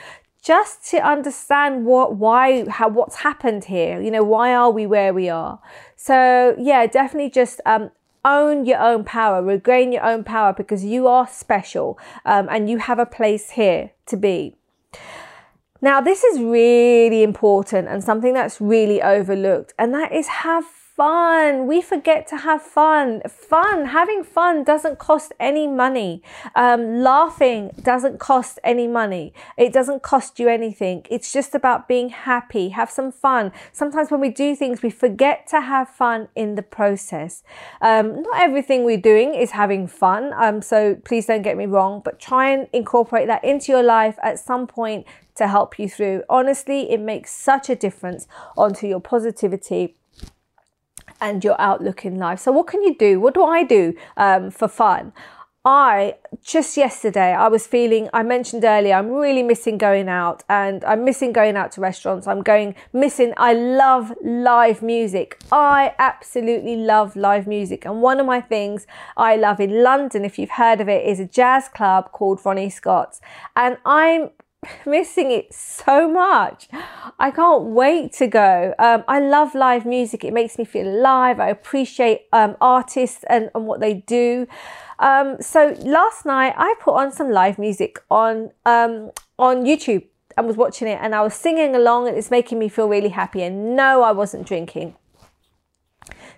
just 0.41 0.89
to 0.89 0.97
understand 0.97 1.85
what 1.85 2.15
why 2.15 2.67
how 2.69 2.89
what's 2.89 3.17
happened 3.17 3.65
here 3.65 4.01
you 4.01 4.09
know 4.09 4.23
why 4.23 4.53
are 4.53 4.71
we 4.71 4.85
where 4.85 5.13
we 5.13 5.29
are? 5.29 5.59
So 5.95 6.55
yeah 6.57 6.85
definitely 6.87 7.29
just 7.29 7.61
um, 7.65 7.91
own 8.25 8.65
your 8.65 8.79
own 8.79 9.03
power 9.03 9.43
regain 9.43 9.91
your 9.91 10.03
own 10.03 10.23
power 10.23 10.53
because 10.53 10.83
you 10.83 11.07
are 11.07 11.27
special 11.27 11.97
um, 12.25 12.47
and 12.49 12.69
you 12.69 12.77
have 12.79 12.99
a 12.99 13.05
place 13.05 13.51
here 13.51 13.91
to 14.07 14.17
be. 14.17 14.55
Now 15.81 16.01
this 16.01 16.23
is 16.23 16.39
really 16.39 17.23
important 17.23 17.87
and 17.87 18.03
something 18.03 18.33
that's 18.33 18.59
really 18.61 19.01
overlooked 19.01 19.73
and 19.77 19.93
that 19.93 20.11
is 20.11 20.27
have 20.27 20.80
fun. 20.95 21.67
We 21.67 21.81
forget 21.81 22.27
to 22.27 22.37
have 22.37 22.61
fun. 22.61 23.21
Fun, 23.27 23.85
having 23.85 24.23
fun 24.23 24.63
doesn't 24.63 24.99
cost 24.99 25.33
any 25.39 25.67
money. 25.67 26.21
Um, 26.55 26.99
laughing 27.01 27.71
doesn't 27.81 28.19
cost 28.19 28.59
any 28.63 28.87
money. 28.87 29.33
It 29.57 29.73
doesn't 29.73 30.03
cost 30.03 30.39
you 30.39 30.47
anything. 30.47 31.05
It's 31.09 31.31
just 31.31 31.55
about 31.55 31.87
being 31.87 32.09
happy. 32.09 32.69
Have 32.69 32.89
some 32.89 33.11
fun. 33.11 33.51
Sometimes 33.71 34.11
when 34.11 34.19
we 34.19 34.29
do 34.29 34.55
things, 34.55 34.81
we 34.81 34.89
forget 34.89 35.47
to 35.47 35.61
have 35.61 35.89
fun 35.89 36.27
in 36.35 36.55
the 36.55 36.63
process. 36.63 37.43
Um, 37.81 38.21
not 38.21 38.39
everything 38.39 38.83
we're 38.83 38.97
doing 38.97 39.33
is 39.33 39.51
having 39.51 39.87
fun. 39.87 40.33
Um, 40.35 40.61
so 40.61 40.95
please 41.05 41.25
don't 41.25 41.41
get 41.41 41.57
me 41.57 41.65
wrong, 41.65 42.01
but 42.03 42.19
try 42.19 42.49
and 42.51 42.67
incorporate 42.73 43.27
that 43.27 43.43
into 43.43 43.71
your 43.71 43.83
life 43.83 44.17
at 44.21 44.39
some 44.39 44.67
point 44.67 45.05
to 45.35 45.47
help 45.47 45.79
you 45.79 45.89
through. 45.89 46.23
Honestly, 46.29 46.91
it 46.91 46.99
makes 46.99 47.31
such 47.31 47.69
a 47.69 47.75
difference 47.75 48.27
onto 48.57 48.87
your 48.87 48.99
positivity 48.99 49.95
and 51.21 51.43
your 51.43 51.59
outlook 51.61 52.03
in 52.05 52.17
life. 52.17 52.39
So, 52.39 52.51
what 52.51 52.67
can 52.67 52.83
you 52.83 52.95
do? 52.95 53.19
What 53.19 53.33
do 53.33 53.43
I 53.43 53.63
do 53.63 53.93
um, 54.17 54.51
for 54.51 54.67
fun? 54.67 55.13
I 55.63 56.15
just 56.43 56.75
yesterday 56.75 57.33
I 57.33 57.47
was 57.47 57.67
feeling 57.67 58.09
I 58.13 58.23
mentioned 58.23 58.63
earlier 58.63 58.95
I'm 58.95 59.11
really 59.11 59.43
missing 59.43 59.77
going 59.77 60.09
out 60.09 60.43
and 60.49 60.83
I'm 60.85 61.05
missing 61.05 61.31
going 61.33 61.55
out 61.55 61.71
to 61.73 61.81
restaurants 61.81 62.25
I'm 62.25 62.41
going 62.41 62.73
missing 62.93 63.31
I 63.37 63.53
love 63.53 64.11
live 64.23 64.81
music 64.81 65.39
I 65.51 65.93
absolutely 65.99 66.77
love 66.77 67.15
live 67.15 67.45
music 67.45 67.85
and 67.85 68.01
one 68.01 68.19
of 68.19 68.25
my 68.25 68.41
things 68.41 68.87
I 69.15 69.35
love 69.35 69.59
in 69.59 69.83
London 69.83 70.25
if 70.25 70.39
you've 70.39 70.49
heard 70.49 70.81
of 70.81 70.89
it 70.89 71.05
is 71.05 71.19
a 71.19 71.27
jazz 71.27 71.69
club 71.69 72.11
called 72.11 72.43
Ronnie 72.43 72.71
Scott's 72.71 73.21
and 73.55 73.77
I'm 73.85 74.31
missing 74.85 75.31
it 75.31 75.53
so 75.53 76.07
much. 76.07 76.67
I 77.19 77.31
can't 77.31 77.63
wait 77.63 78.13
to 78.13 78.27
go. 78.27 78.73
Um, 78.77 79.03
I 79.07 79.19
love 79.19 79.55
live 79.55 79.85
music. 79.85 80.23
It 80.23 80.33
makes 80.33 80.57
me 80.57 80.65
feel 80.65 80.87
alive. 80.87 81.39
I 81.39 81.49
appreciate 81.49 82.27
um, 82.31 82.55
artists 82.61 83.23
and, 83.29 83.49
and 83.55 83.65
what 83.65 83.79
they 83.79 83.95
do. 83.95 84.47
Um, 84.99 85.37
so 85.41 85.75
last 85.79 86.25
night 86.25 86.53
I 86.57 86.75
put 86.79 86.93
on 86.93 87.11
some 87.11 87.31
live 87.31 87.57
music 87.57 88.03
on 88.11 88.51
um, 88.65 89.11
on 89.39 89.65
YouTube 89.65 90.05
and 90.37 90.45
was 90.45 90.55
watching 90.55 90.87
it 90.87 90.99
and 91.01 91.15
I 91.15 91.23
was 91.23 91.33
singing 91.33 91.75
along 91.75 92.07
and 92.07 92.15
it's 92.15 92.29
making 92.29 92.59
me 92.59 92.69
feel 92.69 92.87
really 92.87 93.09
happy. 93.09 93.41
And 93.41 93.75
no, 93.75 94.03
I 94.03 94.11
wasn't 94.11 94.45
drinking. 94.45 94.95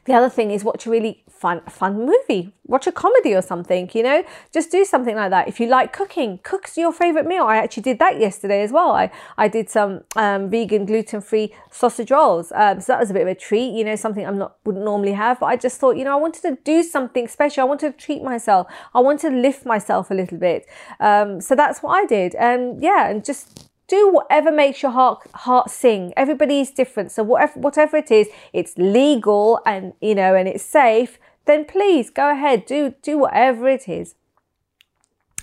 The 0.06 0.14
other 0.14 0.30
thing 0.30 0.52
is 0.52 0.64
what 0.64 0.86
you 0.86 0.92
really 0.92 1.23
fun, 1.44 1.60
fun 1.68 2.06
movie. 2.06 2.54
Watch 2.68 2.88
a 2.88 2.92
comedy 2.94 3.34
or 3.36 3.42
something, 3.42 3.90
you 3.94 4.02
know, 4.02 4.24
just 4.54 4.72
do 4.72 4.86
something 4.86 5.18
like 5.18 5.30
that. 5.32 5.50
If 5.50 5.60
you 5.60 5.68
like 5.68 5.92
cooking, 5.92 6.40
cook 6.42 6.70
your 6.78 6.94
favorite 6.94 7.28
meal. 7.28 7.44
I 7.44 7.58
actually 7.58 7.84
did 7.84 8.00
that 8.00 8.18
yesterday 8.18 8.62
as 8.64 8.72
well. 8.72 8.92
I, 8.92 9.12
I 9.38 9.50
did 9.50 9.70
some 9.70 10.06
um, 10.16 10.50
vegan 10.50 10.86
gluten 10.86 11.20
free 11.20 11.54
sausage 11.70 12.12
rolls. 12.12 12.54
Um, 12.56 12.80
so 12.80 12.94
that 12.94 13.00
was 13.02 13.10
a 13.12 13.14
bit 13.14 13.24
of 13.24 13.28
a 13.28 13.36
treat, 13.36 13.72
you 13.78 13.84
know, 13.84 13.98
something 13.98 14.26
I'm 14.26 14.38
not, 14.38 14.56
wouldn't 14.64 14.86
normally 14.86 15.12
have, 15.12 15.42
but 15.42 15.48
I 15.48 15.58
just 15.58 15.82
thought, 15.82 15.98
you 15.98 16.06
know, 16.06 16.14
I 16.14 16.22
wanted 16.22 16.44
to 16.44 16.58
do 16.64 16.82
something 16.82 17.28
special. 17.28 17.60
I 17.62 17.66
wanted 17.66 17.92
to 17.92 18.06
treat 18.06 18.24
myself. 18.24 18.68
I 18.94 19.02
wanted 19.02 19.32
to 19.32 19.36
lift 19.36 19.66
myself 19.66 20.10
a 20.10 20.14
little 20.14 20.38
bit. 20.38 20.66
Um, 21.02 21.42
so 21.42 21.56
that's 21.56 21.84
what 21.84 21.92
I 21.92 22.06
did. 22.06 22.36
And 22.36 22.82
yeah, 22.82 23.10
and 23.10 23.26
just 23.26 23.70
do 23.88 24.10
whatever 24.10 24.52
makes 24.52 24.82
your 24.82 24.92
heart 24.92 25.20
heart 25.34 25.70
sing. 25.70 26.14
Everybody 26.16 26.62
is 26.62 26.72
different, 26.72 27.12
so 27.12 27.24
whatever 27.24 27.60
whatever 27.60 27.98
it 27.98 28.12
is, 28.12 28.28
it's 28.54 28.74
legal 28.78 29.60
and 29.66 29.94
you 30.02 30.16
know 30.16 30.36
and 30.36 30.48
it's 30.48 30.64
safe. 30.64 31.20
Then 31.46 31.66
please 31.66 32.10
go 32.10 32.32
ahead, 32.32 32.66
do 32.66 32.96
do 33.02 33.18
whatever 33.18 33.68
it 33.68 33.90
is. 33.90 34.16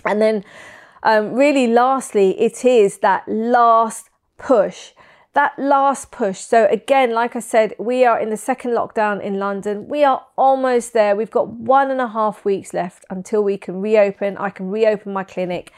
And 0.05 0.21
then, 0.21 0.45
um, 1.03 1.35
really, 1.35 1.67
lastly, 1.67 2.41
it 2.41 2.65
is 2.65 2.99
that 2.99 3.29
last 3.29 4.09
push. 4.39 4.93
That 5.33 5.57
last 5.59 6.11
push. 6.11 6.39
So, 6.39 6.67
again, 6.67 7.13
like 7.13 7.37
I 7.37 7.41
said, 7.41 7.75
we 7.79 8.05
are 8.05 8.19
in 8.19 8.31
the 8.31 8.37
second 8.37 8.73
lockdown 8.73 9.23
in 9.23 9.39
London. 9.39 9.87
We 9.89 10.03
are 10.03 10.27
almost 10.37 10.93
there. 10.93 11.15
We've 11.15 11.31
got 11.31 11.49
one 11.49 11.91
and 11.91 12.01
a 12.01 12.09
half 12.09 12.45
weeks 12.45 12.75
left 12.75 13.05
until 13.11 13.43
we 13.43 13.57
can 13.57 13.81
reopen. 13.81 14.37
I 14.39 14.51
can 14.51 14.71
reopen 14.71 15.13
my 15.13 15.23
clinic 15.23 15.73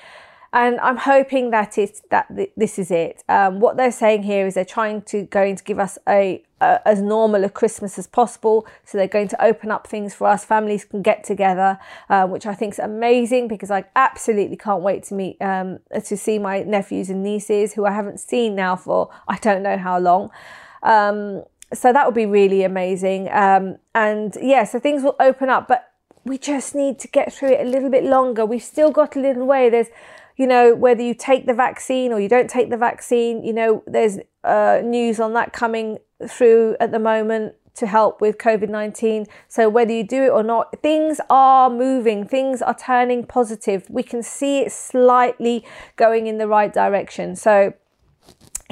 and 0.55 0.79
I'm 0.81 0.99
hoping 0.99 1.51
that 1.51 1.79
it's 1.79 2.03
that 2.11 2.29
this 2.57 2.79
is 2.79 2.91
it. 2.91 3.25
Um, 3.29 3.59
what 3.61 3.79
they're 3.79 3.91
saying 3.91 4.25
here 4.25 4.47
is 4.47 4.55
they're 4.55 4.67
trying 4.67 5.01
to 5.03 5.23
going 5.23 5.57
to 5.57 5.65
give 5.65 5.79
us 5.79 5.97
a, 6.07 6.43
a, 6.61 6.87
as 6.87 7.01
normal 7.01 7.45
a 7.45 7.49
Christmas 7.49 7.99
as 7.99 8.07
possible. 8.07 8.67
So 8.85 8.99
they're 8.99 9.09
going 9.09 9.29
to 9.29 9.43
open 9.43 9.71
up 9.71 9.87
things 9.87 10.15
for 10.15 10.27
us. 10.27 10.45
Families 10.45 10.85
can 10.85 11.01
get 11.01 11.25
together, 11.25 11.79
uh, 12.11 12.27
which 12.27 12.45
I 12.45 12.55
think 12.55 12.75
is 12.75 12.79
amazing 12.79 13.49
because 13.49 13.71
I 13.71 13.85
absolutely 13.97 14.57
can't 14.57 14.83
wait 14.83 15.05
to 15.05 15.15
meet 15.15 15.41
um, 15.41 15.79
to 15.93 16.17
see 16.19 16.39
my 16.39 16.63
nephews 16.65 17.09
and 17.09 17.23
nieces 17.23 17.73
who 17.73 17.87
I 17.87 17.93
haven't 17.93 18.21
seen 18.21 18.55
now 18.55 18.77
for 18.77 19.09
I 19.29 19.39
don't 19.39 19.63
know 19.63 19.79
how 19.79 19.99
long. 19.99 20.31
Um, 20.83 21.45
so 21.73 21.95
that 21.95 22.05
would 22.05 22.15
be 22.15 22.27
really 22.27 22.63
amazing. 22.63 23.31
Um, 23.31 23.79
and 23.95 24.37
yeah, 24.39 24.65
so 24.65 24.79
things 24.79 25.03
will 25.03 25.17
open 25.19 25.49
up, 25.49 25.67
but 25.67 25.93
we 26.25 26.37
just 26.37 26.75
need 26.75 26.99
to 27.01 27.09
get 27.09 27.33
through 27.33 27.53
it 27.53 27.67
a 27.67 27.69
little 27.69 27.89
bit 27.89 28.05
longer. 28.05 28.45
We've 28.45 28.63
still 28.63 28.91
got 28.91 29.17
a 29.17 29.21
little 29.21 29.47
way. 29.47 29.71
There's 29.71 29.89
you 30.37 30.47
know, 30.47 30.75
whether 30.75 31.03
you 31.03 31.15
take 31.15 31.47
the 31.47 31.55
vaccine 31.55 32.13
or 32.13 32.21
you 32.21 32.29
don't 32.29 32.49
take 32.49 32.71
the 32.71 32.77
vaccine, 32.77 33.45
you 33.45 33.53
know, 33.53 33.83
there's 33.87 34.19
uh, 34.45 34.81
news 34.83 35.21
on 35.21 35.35
that 35.35 35.53
coming 35.53 35.99
through 36.29 36.77
at 36.81 36.93
the 36.93 36.99
moment. 36.99 37.55
to 37.75 37.87
help 37.87 38.21
with 38.21 38.37
COVID 38.37 38.69
19. 38.69 39.27
So, 39.49 39.67
whether 39.69 39.93
you 39.93 40.05
do 40.05 40.25
it 40.25 40.29
or 40.29 40.43
not, 40.43 40.83
things 40.83 41.21
are 41.31 41.71
moving, 41.71 42.29
things 42.29 42.61
are 42.61 42.75
turning 42.75 43.25
positive. 43.25 43.87
We 43.89 44.03
can 44.03 44.23
see 44.23 44.59
it 44.59 44.73
slightly 44.73 45.65
going 45.97 46.27
in 46.27 46.37
the 46.37 46.47
right 46.47 46.71
direction. 46.71 47.35
So, 47.35 47.73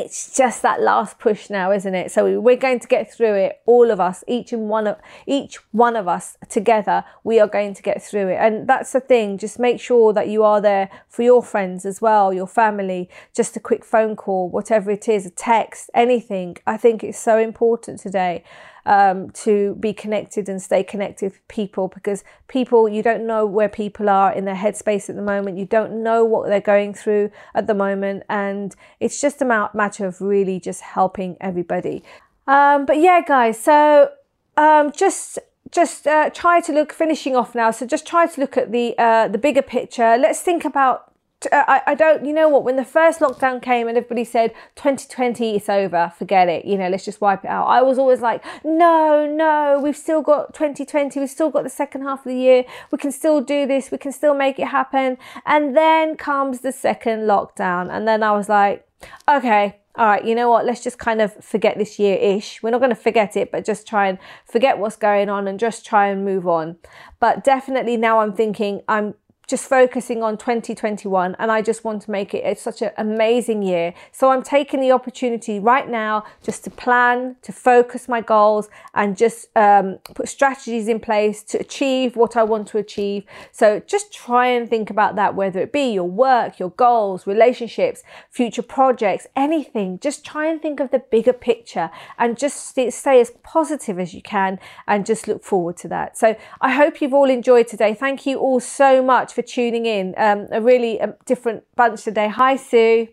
it's 0.00 0.36
just 0.36 0.62
that 0.62 0.80
last 0.80 1.18
push 1.18 1.50
now 1.50 1.70
isn't 1.72 1.94
it? 1.94 2.10
So 2.10 2.40
we're 2.40 2.56
going 2.56 2.80
to 2.80 2.88
get 2.88 3.12
through 3.12 3.34
it 3.34 3.60
all 3.66 3.90
of 3.90 4.00
us 4.00 4.24
each 4.26 4.52
and 4.52 4.68
one 4.68 4.86
of 4.86 4.98
each 5.26 5.56
one 5.72 5.96
of 5.96 6.08
us 6.08 6.36
together 6.48 7.04
we 7.24 7.38
are 7.40 7.46
going 7.46 7.74
to 7.74 7.82
get 7.82 8.02
through 8.02 8.28
it. 8.28 8.38
And 8.40 8.68
that's 8.68 8.92
the 8.92 9.00
thing 9.00 9.38
just 9.38 9.58
make 9.58 9.80
sure 9.80 10.12
that 10.12 10.28
you 10.28 10.42
are 10.42 10.60
there 10.60 10.88
for 11.08 11.22
your 11.22 11.42
friends 11.42 11.84
as 11.84 12.00
well 12.00 12.32
your 12.32 12.46
family 12.46 13.08
just 13.34 13.56
a 13.56 13.60
quick 13.60 13.84
phone 13.84 14.16
call 14.16 14.48
whatever 14.48 14.90
it 14.90 15.08
is 15.08 15.26
a 15.26 15.30
text 15.30 15.90
anything. 15.94 16.56
I 16.66 16.76
think 16.76 17.04
it's 17.04 17.18
so 17.18 17.38
important 17.38 18.00
today 18.00 18.44
um, 18.90 19.30
to 19.30 19.76
be 19.76 19.92
connected 19.92 20.48
and 20.48 20.60
stay 20.60 20.82
connected 20.82 21.26
with 21.26 21.48
people 21.48 21.86
because 21.86 22.24
people, 22.48 22.88
you 22.88 23.04
don't 23.04 23.24
know 23.24 23.46
where 23.46 23.68
people 23.68 24.08
are 24.08 24.32
in 24.32 24.46
their 24.46 24.56
headspace 24.56 25.08
at 25.08 25.14
the 25.14 25.22
moment. 25.22 25.56
You 25.56 25.64
don't 25.64 26.02
know 26.02 26.24
what 26.24 26.48
they're 26.48 26.60
going 26.60 26.92
through 26.92 27.30
at 27.54 27.68
the 27.68 27.74
moment. 27.74 28.24
And 28.28 28.74
it's 28.98 29.20
just 29.20 29.40
a 29.40 29.44
matter 29.44 30.06
of 30.06 30.20
really 30.20 30.58
just 30.58 30.80
helping 30.80 31.36
everybody. 31.40 32.02
Um, 32.48 32.84
but 32.84 32.98
yeah, 32.98 33.22
guys, 33.24 33.60
so 33.60 34.10
um, 34.56 34.90
just 34.90 35.38
just 35.70 36.08
uh, 36.08 36.28
try 36.30 36.60
to 36.60 36.72
look 36.72 36.92
finishing 36.92 37.36
off 37.36 37.54
now 37.54 37.70
so 37.70 37.86
just 37.86 38.04
try 38.04 38.26
to 38.26 38.40
look 38.40 38.56
at 38.56 38.72
the 38.72 38.92
uh, 38.98 39.28
the 39.28 39.38
bigger 39.38 39.62
picture 39.62 40.16
let's 40.18 40.40
think 40.40 40.64
about 40.64 41.09
Uh, 41.50 41.64
I, 41.66 41.82
I 41.88 41.94
don't, 41.94 42.26
you 42.26 42.32
know 42.34 42.48
what, 42.48 42.64
when 42.64 42.76
the 42.76 42.84
first 42.84 43.20
lockdown 43.20 43.62
came 43.62 43.88
and 43.88 43.96
everybody 43.96 44.24
said 44.24 44.52
2020 44.76 45.56
is 45.56 45.68
over, 45.68 46.12
forget 46.18 46.48
it, 46.48 46.66
you 46.66 46.76
know, 46.76 46.88
let's 46.88 47.04
just 47.04 47.20
wipe 47.20 47.44
it 47.44 47.48
out. 47.48 47.66
I 47.66 47.80
was 47.80 47.98
always 47.98 48.20
like, 48.20 48.44
no, 48.62 49.26
no, 49.26 49.80
we've 49.82 49.96
still 49.96 50.20
got 50.20 50.52
2020, 50.52 51.18
we've 51.18 51.30
still 51.30 51.50
got 51.50 51.64
the 51.64 51.70
second 51.70 52.02
half 52.02 52.20
of 52.20 52.24
the 52.26 52.36
year, 52.36 52.64
we 52.90 52.98
can 52.98 53.10
still 53.10 53.40
do 53.40 53.66
this, 53.66 53.90
we 53.90 53.96
can 53.96 54.12
still 54.12 54.34
make 54.34 54.58
it 54.58 54.68
happen. 54.68 55.16
And 55.46 55.74
then 55.76 56.16
comes 56.16 56.60
the 56.60 56.72
second 56.72 57.20
lockdown. 57.20 57.90
And 57.90 58.06
then 58.06 58.22
I 58.22 58.32
was 58.32 58.48
like, 58.48 58.86
okay, 59.28 59.80
all 59.96 60.06
right, 60.06 60.24
you 60.24 60.34
know 60.34 60.48
what? 60.48 60.64
Let's 60.64 60.82
just 60.82 60.98
kind 60.98 61.20
of 61.20 61.32
forget 61.44 61.76
this 61.76 61.98
year 61.98 62.16
ish. 62.16 62.62
We're 62.62 62.70
not 62.70 62.78
going 62.78 62.90
to 62.90 62.96
forget 62.96 63.36
it, 63.36 63.50
but 63.50 63.64
just 63.64 63.88
try 63.88 64.08
and 64.08 64.18
forget 64.44 64.78
what's 64.78 64.96
going 64.96 65.28
on 65.28 65.48
and 65.48 65.58
just 65.58 65.84
try 65.84 66.06
and 66.06 66.24
move 66.24 66.46
on. 66.46 66.76
But 67.18 67.42
definitely 67.42 67.96
now 67.96 68.20
I'm 68.20 68.32
thinking 68.32 68.82
I'm 68.88 69.14
just 69.50 69.68
focusing 69.68 70.22
on 70.22 70.38
2021 70.38 71.34
and 71.40 71.50
I 71.50 71.60
just 71.60 71.82
want 71.82 72.02
to 72.02 72.10
make 72.12 72.34
it 72.34 72.58
such 72.58 72.82
an 72.82 72.92
amazing 72.96 73.62
year. 73.62 73.92
So 74.12 74.30
I'm 74.30 74.44
taking 74.44 74.80
the 74.80 74.92
opportunity 74.92 75.58
right 75.58 75.88
now 75.88 76.24
just 76.40 76.62
to 76.64 76.70
plan, 76.70 77.34
to 77.42 77.52
focus 77.52 78.08
my 78.08 78.20
goals 78.20 78.68
and 78.94 79.16
just 79.16 79.48
um, 79.56 79.98
put 80.14 80.28
strategies 80.28 80.86
in 80.86 81.00
place 81.00 81.42
to 81.44 81.58
achieve 81.58 82.14
what 82.14 82.36
I 82.36 82.44
want 82.44 82.68
to 82.68 82.78
achieve. 82.78 83.24
So 83.50 83.80
just 83.80 84.12
try 84.12 84.46
and 84.46 84.70
think 84.70 84.88
about 84.88 85.16
that, 85.16 85.34
whether 85.34 85.58
it 85.58 85.72
be 85.72 85.90
your 85.90 86.08
work, 86.08 86.60
your 86.60 86.70
goals, 86.70 87.26
relationships, 87.26 88.04
future 88.30 88.62
projects, 88.62 89.26
anything. 89.34 89.98
Just 89.98 90.24
try 90.24 90.46
and 90.46 90.62
think 90.62 90.78
of 90.78 90.92
the 90.92 91.00
bigger 91.00 91.32
picture 91.32 91.90
and 92.18 92.38
just 92.38 92.68
stay 92.68 93.20
as 93.20 93.32
positive 93.42 93.98
as 93.98 94.14
you 94.14 94.22
can 94.22 94.60
and 94.86 95.04
just 95.04 95.26
look 95.26 95.42
forward 95.42 95.76
to 95.78 95.88
that. 95.88 96.16
So 96.16 96.36
I 96.60 96.70
hope 96.70 97.00
you've 97.00 97.14
all 97.14 97.28
enjoyed 97.28 97.66
today. 97.66 97.94
Thank 97.94 98.26
you 98.26 98.38
all 98.38 98.60
so 98.60 99.02
much 99.02 99.34
for 99.40 99.46
tuning 99.46 99.86
in. 99.86 100.14
Um, 100.16 100.48
a 100.52 100.60
really 100.60 101.00
different 101.24 101.64
bunch 101.76 102.04
today. 102.04 102.28
Hi, 102.28 102.56
Sue. 102.56 103.08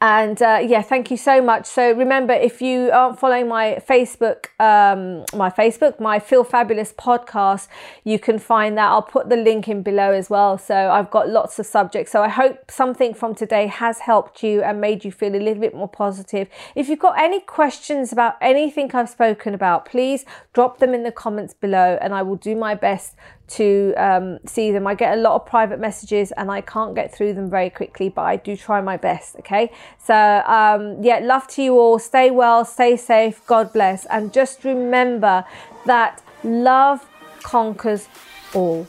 And 0.00 0.40
uh, 0.40 0.60
yeah, 0.64 0.82
thank 0.82 1.10
you 1.10 1.16
so 1.16 1.42
much. 1.42 1.66
So 1.66 1.90
remember, 1.92 2.32
if 2.32 2.62
you 2.62 2.92
aren't 2.92 3.18
following 3.18 3.48
my 3.48 3.82
Facebook, 3.88 4.46
um, 4.60 5.24
my 5.36 5.50
Facebook, 5.50 5.98
my 5.98 6.20
Feel 6.20 6.44
Fabulous 6.44 6.92
podcast, 6.92 7.66
you 8.04 8.20
can 8.20 8.38
find 8.38 8.78
that. 8.78 8.88
I'll 8.90 9.02
put 9.02 9.28
the 9.28 9.36
link 9.36 9.66
in 9.66 9.82
below 9.82 10.12
as 10.12 10.30
well. 10.30 10.56
So 10.56 10.76
I've 10.76 11.10
got 11.10 11.28
lots 11.28 11.58
of 11.58 11.66
subjects. 11.66 12.12
So 12.12 12.22
I 12.22 12.28
hope 12.28 12.70
something 12.70 13.12
from 13.12 13.34
today 13.34 13.66
has 13.66 13.98
helped 13.98 14.44
you 14.44 14.62
and 14.62 14.80
made 14.80 15.04
you 15.04 15.10
feel 15.10 15.34
a 15.34 15.42
little 15.42 15.60
bit 15.60 15.74
more 15.74 15.88
positive. 15.88 16.48
If 16.76 16.88
you've 16.88 17.00
got 17.00 17.18
any 17.18 17.40
questions 17.40 18.12
about 18.12 18.36
anything 18.40 18.94
I've 18.94 19.10
spoken 19.10 19.52
about, 19.52 19.84
please 19.84 20.24
drop 20.52 20.78
them 20.78 20.94
in 20.94 21.02
the 21.02 21.12
comments 21.12 21.54
below 21.54 21.98
and 22.00 22.14
I 22.14 22.22
will 22.22 22.36
do 22.36 22.54
my 22.54 22.76
best 22.76 23.16
to 23.48 23.94
um, 23.96 24.38
see 24.46 24.70
them. 24.72 24.86
I 24.86 24.94
get 24.94 25.16
a 25.16 25.20
lot 25.20 25.34
of 25.34 25.46
private 25.46 25.80
messages 25.80 26.32
and 26.32 26.50
I 26.50 26.60
can't 26.60 26.94
get 26.94 27.14
through 27.14 27.34
them 27.34 27.48
very 27.50 27.70
quickly, 27.70 28.08
but 28.08 28.22
I 28.22 28.36
do 28.36 28.56
try 28.56 28.80
my 28.80 28.96
best. 28.96 29.36
Okay. 29.40 29.72
So, 29.98 30.14
um, 30.14 31.02
yeah, 31.02 31.18
love 31.18 31.46
to 31.48 31.62
you 31.62 31.78
all. 31.78 31.98
Stay 31.98 32.30
well, 32.30 32.64
stay 32.64 32.96
safe. 32.96 33.44
God 33.46 33.72
bless. 33.72 34.04
And 34.06 34.32
just 34.32 34.64
remember 34.64 35.44
that 35.86 36.22
love 36.44 37.06
conquers 37.42 38.08
all. 38.54 38.86